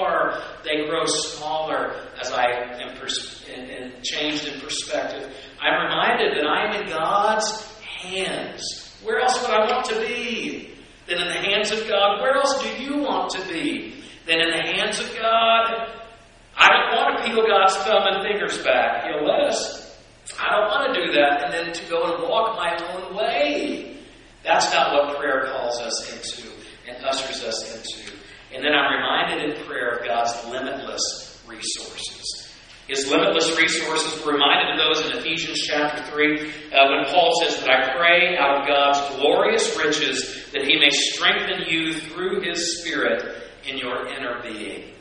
they 0.64 0.86
grow 0.86 1.04
smaller 1.06 1.94
as 2.20 2.30
I 2.32 2.46
am 2.80 2.96
pers- 2.96 3.44
in, 3.48 3.64
in 3.64 3.92
changed 4.02 4.46
in 4.46 4.60
perspective. 4.60 5.34
I'm 5.60 5.84
reminded 5.84 6.36
that 6.36 6.46
I 6.46 6.66
am 6.66 6.82
in 6.82 6.88
God's 6.88 7.66
hands. 8.02 8.98
Where 9.02 9.20
else 9.20 9.40
would 9.40 9.50
I 9.50 9.72
want 9.72 9.86
to 9.86 10.00
be 10.00 10.70
than 11.06 11.18
in 11.18 11.28
the 11.28 11.40
hands 11.40 11.70
of 11.70 11.88
God? 11.88 12.20
Where 12.20 12.34
else 12.34 12.62
do 12.62 12.82
you 12.82 13.02
want 13.02 13.30
to 13.30 13.48
be 13.48 14.02
than 14.26 14.40
in 14.40 14.50
the 14.50 14.62
hands 14.62 15.00
of 15.00 15.14
God? 15.16 15.96
I 16.56 16.68
don't 16.68 16.96
want 16.96 17.18
to 17.18 17.30
peel 17.30 17.46
God's 17.46 17.76
thumb 17.76 18.02
and 18.06 18.22
fingers 18.22 18.62
back. 18.62 19.04
He'll 19.04 19.26
let 19.26 19.40
us. 19.48 19.80
I 20.38 20.50
don't 20.50 20.68
want 20.68 20.94
to 20.94 21.06
do 21.06 21.12
that 21.12 21.44
and 21.44 21.52
then 21.52 21.72
to 21.72 21.90
go 21.90 22.14
and 22.14 22.22
walk 22.28 22.56
my 22.56 22.76
own 22.92 23.16
way. 23.16 23.96
That's 24.42 24.72
not 24.72 24.92
what 24.92 25.18
prayer 25.18 25.46
calls 25.52 25.80
us 25.80 26.12
into 26.12 26.50
and 26.88 27.04
ushers 27.04 27.42
us 27.44 27.74
into. 27.74 28.12
And 28.52 28.64
then 28.64 28.72
I'm 28.72 28.92
reminded 28.92 29.50
in 29.50 29.66
prayer 29.66 29.96
of 29.96 30.06
God's 30.06 30.32
limitless 30.46 31.42
resources. 31.46 32.52
His 32.88 32.99
limitless 33.10 33.56
resources, 33.58 34.24
we're 34.24 34.34
reminded 34.34 34.72
of 34.72 34.78
those 34.78 35.06
in 35.06 35.18
Ephesians 35.18 35.60
chapter 35.66 36.02
3, 36.10 36.40
uh, 36.40 36.90
when 36.90 37.04
Paul 37.06 37.32
says 37.42 37.60
that 37.60 37.70
I 37.70 37.96
pray 37.96 38.36
out 38.38 38.60
of 38.60 38.68
God's 38.68 39.16
glorious 39.16 39.76
riches 39.76 40.50
that 40.52 40.62
he 40.62 40.78
may 40.78 40.90
strengthen 40.90 41.68
you 41.68 41.94
through 41.94 42.42
his 42.42 42.80
Spirit 42.80 43.42
in 43.66 43.78
your 43.78 44.06
inner 44.06 44.40
being. 44.42 44.94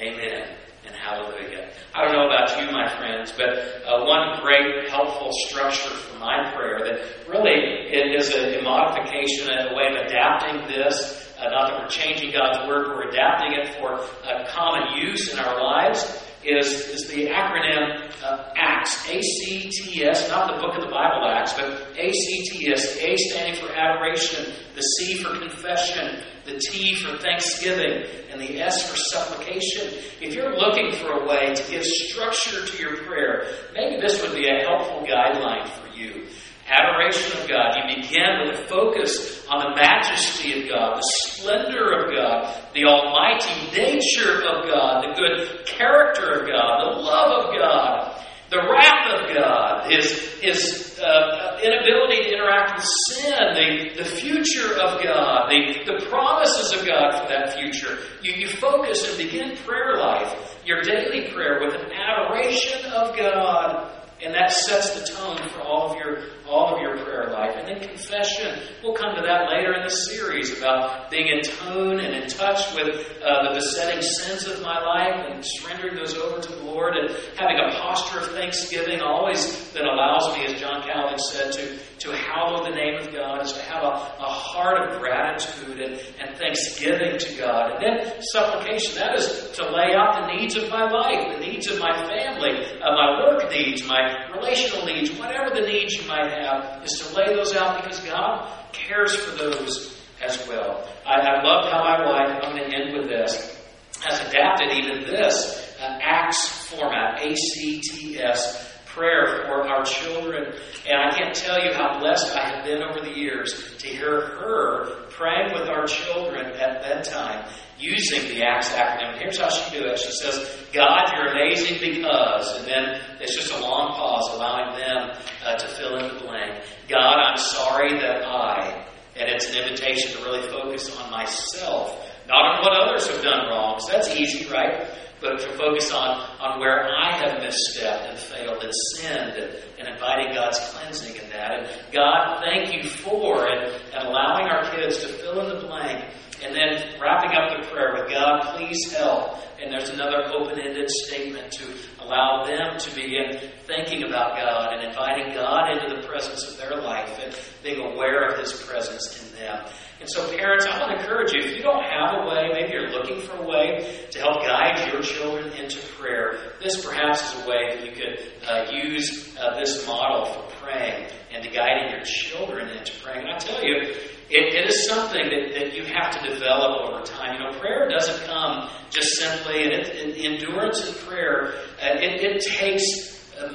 Amen 0.00 0.56
and 0.86 0.94
hallelujah. 0.94 1.70
I 1.94 2.04
don't 2.04 2.12
know 2.12 2.26
about 2.26 2.60
you, 2.60 2.70
my 2.70 2.88
friends, 2.96 3.32
but 3.32 3.84
uh, 3.86 4.04
one 4.04 4.40
great 4.42 4.88
helpful 4.88 5.30
structure 5.46 5.90
for 5.90 6.18
my 6.18 6.52
prayer 6.54 6.80
that 6.84 7.28
really 7.28 7.88
is 7.90 8.30
a, 8.34 8.60
a 8.60 8.62
modification, 8.62 9.48
a 9.48 9.74
way 9.74 9.88
of 9.88 10.06
adapting 10.06 10.66
this. 10.68 11.32
Uh, 11.38 11.48
not 11.48 11.70
that 11.70 11.80
we're 11.80 11.88
changing 11.88 12.32
God's 12.32 12.68
word, 12.68 12.88
we're 12.88 13.08
adapting 13.08 13.52
it 13.52 13.74
for 13.76 13.94
uh, 13.94 14.44
common 14.48 15.00
use 15.00 15.32
in 15.32 15.38
our 15.38 15.62
lives. 15.62 16.23
Is, 16.46 16.66
is 16.90 17.08
the 17.08 17.28
acronym 17.28 18.12
uh, 18.22 18.52
ACTS, 18.54 19.08
A-C-T-S, 19.08 20.28
not 20.28 20.54
the 20.54 20.60
book 20.60 20.76
of 20.76 20.82
the 20.82 20.90
Bible 20.90 21.26
Acts, 21.26 21.54
but 21.54 21.70
A-C-T-S, 21.96 22.98
A 22.98 23.16
standing 23.16 23.54
for 23.54 23.72
adoration, 23.74 24.52
the 24.74 24.82
C 24.82 25.22
for 25.22 25.38
confession, 25.38 26.22
the 26.44 26.58
T 26.58 26.96
for 26.96 27.16
thanksgiving, 27.16 28.06
and 28.30 28.40
the 28.40 28.60
S 28.60 28.90
for 28.90 28.96
supplication. 28.96 29.88
If 30.20 30.34
you're 30.34 30.54
looking 30.54 30.92
for 30.92 31.12
a 31.12 31.26
way 31.26 31.54
to 31.54 31.70
give 31.70 31.82
structure 31.82 32.66
to 32.66 32.82
your 32.82 32.98
prayer, 33.04 33.46
maybe 33.72 34.00
this 34.00 34.20
would 34.20 34.34
be 34.34 34.46
a 34.46 34.64
helpful 34.64 35.06
guideline 35.06 35.66
for 35.68 35.96
you. 35.96 36.26
Adoration 36.74 37.40
of 37.40 37.48
God. 37.48 37.76
You 37.76 38.02
begin 38.02 38.40
with 38.42 38.60
a 38.60 38.68
focus 38.68 39.46
on 39.48 39.60
the 39.62 39.76
majesty 39.76 40.62
of 40.62 40.68
God, 40.68 40.98
the 40.98 41.12
splendor 41.22 41.92
of 41.92 42.14
God, 42.14 42.54
the 42.74 42.84
almighty 42.84 43.70
nature 43.70 44.42
of 44.42 44.66
God, 44.66 45.04
the 45.04 45.14
good 45.14 45.66
character 45.66 46.40
of 46.40 46.48
God, 46.48 46.94
the 46.94 47.00
love 47.00 47.46
of 47.46 47.58
God 47.58 48.14
the 48.54 48.58
wrath 48.70 49.20
of 49.20 49.34
God, 49.34 49.90
his, 49.90 50.38
his 50.40 51.00
uh, 51.02 51.58
inability 51.62 52.22
to 52.22 52.34
interact 52.34 52.76
with 52.76 52.86
sin, 53.08 53.34
the, 53.54 54.02
the 54.02 54.04
future 54.04 54.74
of 54.74 55.02
God, 55.02 55.50
the, 55.50 55.82
the 55.84 56.06
promises 56.06 56.72
of 56.78 56.86
God 56.86 57.20
for 57.20 57.28
that 57.28 57.54
future. 57.54 57.98
You, 58.22 58.32
you 58.34 58.48
focus 58.48 59.08
and 59.08 59.18
begin 59.18 59.56
prayer 59.58 59.96
life, 59.96 60.56
your 60.64 60.82
daily 60.82 61.32
prayer, 61.32 61.58
with 61.60 61.74
an 61.74 61.90
adoration 61.92 62.92
of 62.92 63.16
God. 63.16 63.90
And 64.22 64.32
that 64.34 64.52
sets 64.52 65.00
the 65.00 65.06
tone 65.14 65.36
for 65.48 65.60
all 65.60 65.90
of 65.90 65.96
your 65.98 66.28
all 66.48 66.74
of 66.74 66.80
your 66.80 66.96
prayer 66.98 67.30
life. 67.32 67.54
And 67.56 67.68
then 67.68 67.88
confession. 67.88 68.60
We'll 68.82 68.94
come 68.94 69.14
to 69.16 69.22
that 69.22 69.50
later 69.50 69.74
in 69.74 69.82
the 69.82 69.90
series 69.90 70.56
about 70.56 71.10
being 71.10 71.28
in 71.28 71.42
tune 71.42 72.00
and 72.00 72.14
in 72.14 72.28
touch 72.28 72.74
with 72.74 72.88
uh, 73.22 73.48
the 73.48 73.54
besetting 73.54 74.02
sins 74.02 74.46
of 74.46 74.62
my 74.62 74.80
life 74.80 75.24
and 75.30 75.44
surrendering 75.44 75.96
those 75.96 76.14
over 76.14 76.40
to 76.40 76.52
the 76.52 76.64
Lord 76.64 76.96
and 76.96 77.10
having 77.36 77.58
a 77.58 77.72
posture 77.80 78.20
of 78.20 78.30
thanksgiving 78.32 79.00
always 79.00 79.72
that 79.72 79.84
allows 79.84 80.36
me, 80.36 80.44
as 80.44 80.60
John 80.60 80.82
Calvin 80.82 81.18
said, 81.18 81.52
to, 81.52 81.78
to 81.98 82.16
hallow 82.16 82.64
the 82.64 82.74
name 82.74 83.00
of 83.00 83.12
God, 83.12 83.42
is 83.42 83.52
to 83.52 83.62
have 83.62 83.82
a, 83.82 83.94
a 84.20 84.28
heart 84.28 84.78
of 84.80 85.00
gratitude 85.00 85.80
and, 85.80 86.00
and 86.20 86.36
thanksgiving 86.36 87.18
to 87.18 87.36
God. 87.38 87.72
And 87.72 87.82
then 87.82 88.22
supplication, 88.32 88.96
that 88.96 89.16
is 89.16 89.50
to 89.54 89.64
lay 89.70 89.94
out 89.94 90.20
the 90.20 90.34
needs 90.36 90.56
of 90.56 90.68
my 90.68 90.90
life, 90.90 91.38
the 91.38 91.44
needs 91.44 91.66
of 91.68 91.78
my 91.80 91.92
family, 92.06 92.52
uh, 92.82 92.92
my 92.92 93.24
work 93.24 93.50
needs, 93.50 93.86
my 93.86 94.28
relational 94.34 94.86
needs, 94.86 95.10
whatever 95.18 95.54
the 95.54 95.66
needs 95.66 95.94
you 95.94 96.06
might 96.06 96.30
have, 96.30 96.43
is 96.84 96.92
to 97.00 97.16
lay 97.16 97.34
those 97.34 97.54
out 97.56 97.82
because 97.82 98.00
God 98.00 98.50
cares 98.72 99.14
for 99.16 99.36
those 99.36 100.00
as 100.22 100.46
well. 100.48 100.88
I, 101.06 101.20
I 101.20 101.42
love 101.42 101.70
how 101.70 101.82
my 101.84 102.04
wife, 102.04 102.40
I'm 102.42 102.56
going 102.56 102.70
to 102.70 102.76
end 102.76 102.96
with 102.96 103.08
this, 103.08 103.58
has 104.00 104.20
adapted 104.28 104.70
even 104.72 105.02
this 105.04 105.76
uh, 105.80 105.98
ACTS 106.02 106.68
format, 106.68 107.22
A 107.22 107.34
C 107.34 107.80
T 107.80 108.18
S, 108.20 108.72
prayer 108.86 109.44
for 109.46 109.66
our 109.68 109.84
children. 109.84 110.54
And 110.88 110.96
I 111.02 111.16
can't 111.16 111.34
tell 111.34 111.62
you 111.64 111.72
how 111.72 111.98
blessed 111.98 112.36
I 112.36 112.48
have 112.48 112.64
been 112.64 112.82
over 112.82 113.00
the 113.00 113.16
years 113.16 113.76
to 113.78 113.88
hear 113.88 114.20
her 114.20 115.06
praying 115.10 115.52
with 115.52 115.68
our 115.68 115.86
children 115.86 116.46
at 116.46 116.82
bedtime 116.82 117.48
using 117.78 118.28
the 118.28 118.42
ACTS 118.42 118.70
acronym. 118.70 119.18
Here's 119.18 119.38
how 119.38 119.48
she 119.50 119.78
do 119.78 119.84
it. 119.86 119.98
She 119.98 120.12
says, 120.12 120.66
God, 120.72 121.12
you're 121.14 121.32
amazing 121.32 121.78
because, 121.80 122.58
and 122.58 122.66
then 122.66 123.00
it's 123.20 123.34
just 123.34 123.52
a 123.52 123.60
long 123.60 123.94
pause, 123.94 124.28
allowing 124.34 124.78
them 124.78 125.16
uh, 125.44 125.56
to 125.56 125.68
fill 125.68 125.96
in 125.98 126.14
the 126.14 126.20
blank. 126.20 126.64
God, 126.88 127.16
I'm 127.18 127.36
sorry 127.36 127.98
that 128.00 128.24
I, 128.26 128.86
and 129.16 129.28
it's 129.28 129.50
an 129.50 129.62
invitation 129.62 130.16
to 130.16 130.24
really 130.24 130.48
focus 130.48 130.94
on 130.98 131.10
myself, 131.10 132.10
not 132.28 132.56
on 132.56 132.62
what 132.62 132.72
others 132.76 133.06
have 133.08 133.22
done 133.22 133.48
wrong, 133.48 133.78
So 133.80 133.92
that's 133.92 134.08
easy, 134.16 134.50
right? 134.50 134.88
but 135.24 135.40
to 135.40 135.56
focus 135.56 135.90
on, 135.90 136.20
on 136.38 136.60
where 136.60 136.86
I 136.86 137.16
have 137.16 137.40
misstepped 137.40 138.10
and 138.10 138.18
failed 138.18 138.62
and 138.62 138.72
sinned 138.94 139.56
and 139.78 139.88
inviting 139.88 140.34
God's 140.34 140.58
cleansing 140.70 141.16
in 141.16 141.30
that. 141.30 141.50
And 141.50 141.68
God, 141.92 142.42
thank 142.44 142.74
you 142.74 142.88
for 142.88 143.46
and, 143.48 143.72
and 143.94 144.06
allowing 144.08 144.46
our 144.46 144.70
kids 144.70 144.98
to 144.98 145.08
fill 145.08 145.40
in 145.40 145.48
the 145.56 145.66
blank. 145.66 146.04
And 146.44 146.54
then 146.54 147.00
wrapping 147.00 147.32
up 147.32 147.56
the 147.56 147.68
prayer 147.70 147.94
with 147.94 148.10
God, 148.10 148.54
please 148.54 148.92
help. 148.92 149.38
And 149.58 149.72
there's 149.72 149.88
another 149.88 150.24
open 150.30 150.60
ended 150.60 150.90
statement 150.90 151.50
to 151.52 151.64
allow 152.00 152.44
them 152.44 152.78
to 152.78 152.94
begin 152.94 153.40
thinking 153.66 154.02
about 154.04 154.36
God 154.36 154.74
and 154.74 154.86
inviting 154.86 155.32
God 155.32 155.70
into 155.70 155.96
the 155.96 156.06
presence 156.06 156.46
of 156.46 156.58
their 156.58 156.76
life 156.82 157.18
and 157.22 157.34
being 157.62 157.80
aware 157.80 158.28
of 158.28 158.38
His 158.38 158.52
presence 158.52 159.22
in 159.22 159.38
them. 159.38 159.64
And 160.00 160.10
so, 160.10 160.28
parents, 160.36 160.66
I 160.66 160.78
want 160.78 160.92
to 160.92 161.00
encourage 161.00 161.32
you 161.32 161.40
if 161.40 161.56
you 161.56 161.62
don't 161.62 161.82
have 161.82 162.20
a 162.20 162.28
way, 162.28 162.50
maybe 162.52 162.72
you're 162.72 162.90
looking 162.90 163.22
for 163.22 163.36
a 163.36 163.46
way 163.46 164.06
to 164.10 164.18
help 164.18 164.42
guide 164.42 164.92
your 164.92 165.00
children 165.00 165.50
into 165.52 165.78
prayer, 165.96 166.52
this 166.62 166.84
perhaps 166.84 167.22
is 167.22 167.42
a 167.42 167.48
way 167.48 167.74
that 167.74 167.86
you 167.86 167.92
could 167.92 168.32
uh, 168.46 168.70
use 168.70 169.34
uh, 169.38 169.58
this 169.58 169.86
model 169.86 170.26
for 170.26 170.56
praying 170.56 171.08
and 171.32 171.42
to 171.42 171.50
guiding 171.50 171.90
your 171.90 172.04
children 172.04 172.68
into 172.68 172.92
praying. 173.02 173.22
And 173.22 173.30
I 173.30 173.38
tell 173.38 173.64
you, 173.64 173.94
it, 174.34 174.54
it 174.54 174.68
is 174.68 174.88
something 174.88 175.22
that, 175.22 175.54
that 175.54 175.74
you 175.74 175.84
have 175.84 176.10
to 176.20 176.28
develop 176.28 176.82
over 176.82 177.04
time. 177.04 177.34
You 177.34 177.44
know, 177.44 177.58
prayer 177.58 177.88
doesn't 177.88 178.26
come 178.26 178.68
just 178.90 179.16
simply, 179.16 179.62
and 179.62 179.72
it, 179.72 180.24
endurance 180.24 180.86
in 180.86 180.94
prayer, 181.06 181.54
uh, 181.80 181.94
it, 181.94 182.20
it 182.20 182.40
takes 182.42 182.84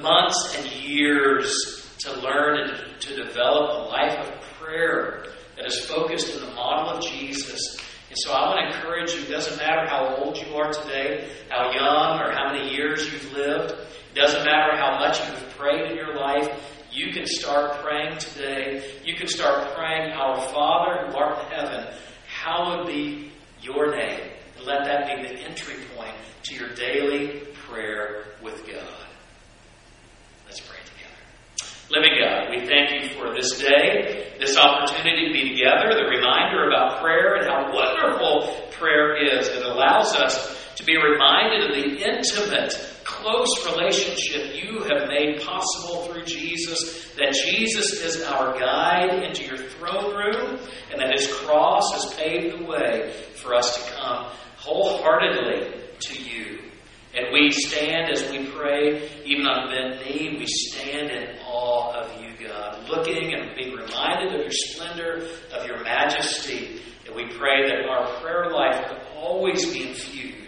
months 0.01 0.55
and 0.57 0.71
years 0.81 1.53
to 1.99 2.19
learn 2.21 2.59
and 2.59 3.01
to 3.01 3.15
develop 3.15 3.71
a 3.71 3.89
life 3.89 4.17
of 4.19 4.41
prayer 4.57 5.25
that 5.57 5.65
is 5.65 5.79
focused 5.85 6.33
on 6.35 6.47
the 6.47 6.55
model 6.55 6.97
of 6.97 7.03
Jesus. 7.03 7.77
And 8.09 8.17
so 8.17 8.31
I 8.31 8.47
want 8.47 8.71
to 8.71 8.77
encourage 8.77 9.11
you, 9.11 9.23
it 9.23 9.29
doesn't 9.29 9.57
matter 9.57 9.85
how 9.87 10.15
old 10.15 10.37
you 10.37 10.55
are 10.55 10.71
today, 10.71 11.29
how 11.49 11.71
young 11.71 12.19
or 12.19 12.31
how 12.31 12.53
many 12.53 12.73
years 12.73 13.11
you've 13.11 13.33
lived, 13.33 13.71
it 13.71 14.15
doesn't 14.15 14.45
matter 14.45 14.77
how 14.77 14.97
much 14.97 15.19
you've 15.19 15.49
prayed 15.57 15.91
in 15.91 15.97
your 15.97 16.15
life, 16.15 16.49
you 16.91 17.11
can 17.11 17.25
start 17.25 17.81
praying 17.83 18.17
today. 18.17 18.99
You 19.03 19.15
can 19.15 19.27
start 19.27 19.73
praying, 19.75 20.11
Our 20.11 20.39
Father 20.49 21.07
who 21.07 21.17
art 21.17 21.45
in 21.45 21.51
heaven, 21.51 21.93
hallowed 22.27 22.87
be 22.87 23.31
your 23.61 23.95
name. 23.95 24.31
And 24.57 24.65
let 24.65 24.85
that 24.85 25.05
be 25.07 25.27
the 25.27 25.41
entry 25.41 25.75
point 25.95 26.15
to 26.43 26.55
your 26.55 26.73
daily 26.73 27.41
prayer 27.67 28.25
with 28.41 28.65
God. 28.65 29.07
Let's 30.45 30.59
pray 30.61 30.77
together. 30.83 31.79
Living 31.91 32.19
God, 32.19 32.49
we 32.49 32.65
thank 32.67 32.91
you 32.91 33.09
for 33.09 33.33
this 33.33 33.59
day, 33.59 34.33
this 34.39 34.57
opportunity 34.57 35.27
to 35.27 35.33
be 35.33 35.49
together, 35.49 35.93
the 35.93 36.09
reminder 36.09 36.67
about 36.67 37.01
prayer 37.01 37.35
and 37.35 37.45
how 37.45 37.71
wonderful 37.73 38.69
prayer 38.71 39.15
is. 39.15 39.47
It 39.47 39.63
allows 39.63 40.15
us 40.15 40.73
to 40.75 40.83
be 40.85 40.97
reminded 40.97 41.69
of 41.69 41.75
the 41.75 42.03
intimate, 42.03 42.73
close 43.21 43.65
relationship 43.65 44.55
you 44.55 44.81
have 44.83 45.07
made 45.07 45.41
possible 45.41 46.03
through 46.05 46.25
Jesus, 46.25 47.11
that 47.15 47.33
Jesus 47.33 48.01
is 48.01 48.23
our 48.23 48.57
guide 48.57 49.23
into 49.23 49.45
your 49.45 49.57
throne 49.57 50.15
room, 50.15 50.59
and 50.91 50.99
that 50.99 51.11
his 51.11 51.27
cross 51.27 51.91
has 51.93 52.13
paved 52.15 52.59
the 52.59 52.65
way 52.65 53.11
for 53.35 53.53
us 53.53 53.75
to 53.75 53.91
come 53.93 54.25
wholeheartedly 54.57 55.71
to 55.99 56.21
you. 56.21 56.59
And 57.15 57.33
we 57.33 57.51
stand 57.51 58.11
as 58.11 58.29
we 58.29 58.45
pray, 58.51 59.09
even 59.25 59.47
on 59.47 59.69
bent 59.69 60.05
knee, 60.05 60.37
we 60.37 60.45
stand 60.45 61.09
in 61.09 61.39
awe 61.45 61.93
of 61.93 62.21
you, 62.21 62.47
God, 62.47 62.87
looking 62.87 63.33
and 63.33 63.55
being 63.55 63.75
reminded 63.75 64.35
of 64.35 64.41
your 64.41 64.51
splendor, 64.51 65.27
of 65.53 65.65
your 65.65 65.83
majesty. 65.83 66.81
And 67.07 67.15
we 67.15 67.25
pray 67.35 67.67
that 67.67 67.89
our 67.89 68.05
prayer 68.21 68.51
life 68.51 68.89
would 68.89 69.01
always 69.15 69.73
be 69.73 69.89
infused 69.89 70.38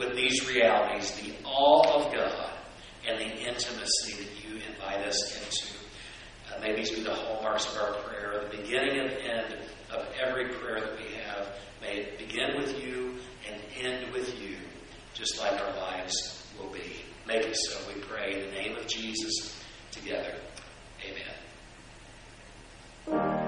with 0.00 0.16
these 0.16 0.48
realities 0.48 1.12
the 1.20 1.32
awe 1.44 1.82
of 1.94 2.12
God 2.12 2.50
and 3.06 3.18
the 3.20 3.46
intimacy 3.46 4.14
that 4.14 4.30
you 4.42 4.56
invite 4.72 5.06
us 5.06 5.36
into. 5.36 5.68
Uh, 6.50 6.60
may 6.60 6.74
these 6.74 6.90
be 6.90 7.02
the 7.02 7.14
hallmarks 7.14 7.66
of 7.66 7.76
our 7.80 7.92
prayer, 8.02 8.42
the 8.50 8.56
beginning 8.56 8.98
and 8.98 9.10
end 9.12 9.56
of 9.92 10.06
every 10.20 10.48
prayer 10.54 10.80
that 10.80 10.96
we 10.98 11.14
have. 11.14 11.48
May 11.82 11.98
it 11.98 12.18
begin 12.18 12.56
with 12.56 12.82
you 12.82 13.14
and 13.48 13.60
end 13.78 14.12
with 14.12 14.40
you, 14.40 14.56
just 15.14 15.38
like 15.38 15.60
our 15.60 15.76
lives 15.76 16.44
will 16.58 16.70
be. 16.70 16.96
Make 17.26 17.46
it 17.46 17.56
so, 17.56 17.78
we 17.92 18.00
pray, 18.00 18.34
in 18.34 18.40
the 18.48 18.52
name 18.52 18.76
of 18.76 18.86
Jesus 18.86 19.62
together. 19.92 20.34
Amen. 23.06 23.39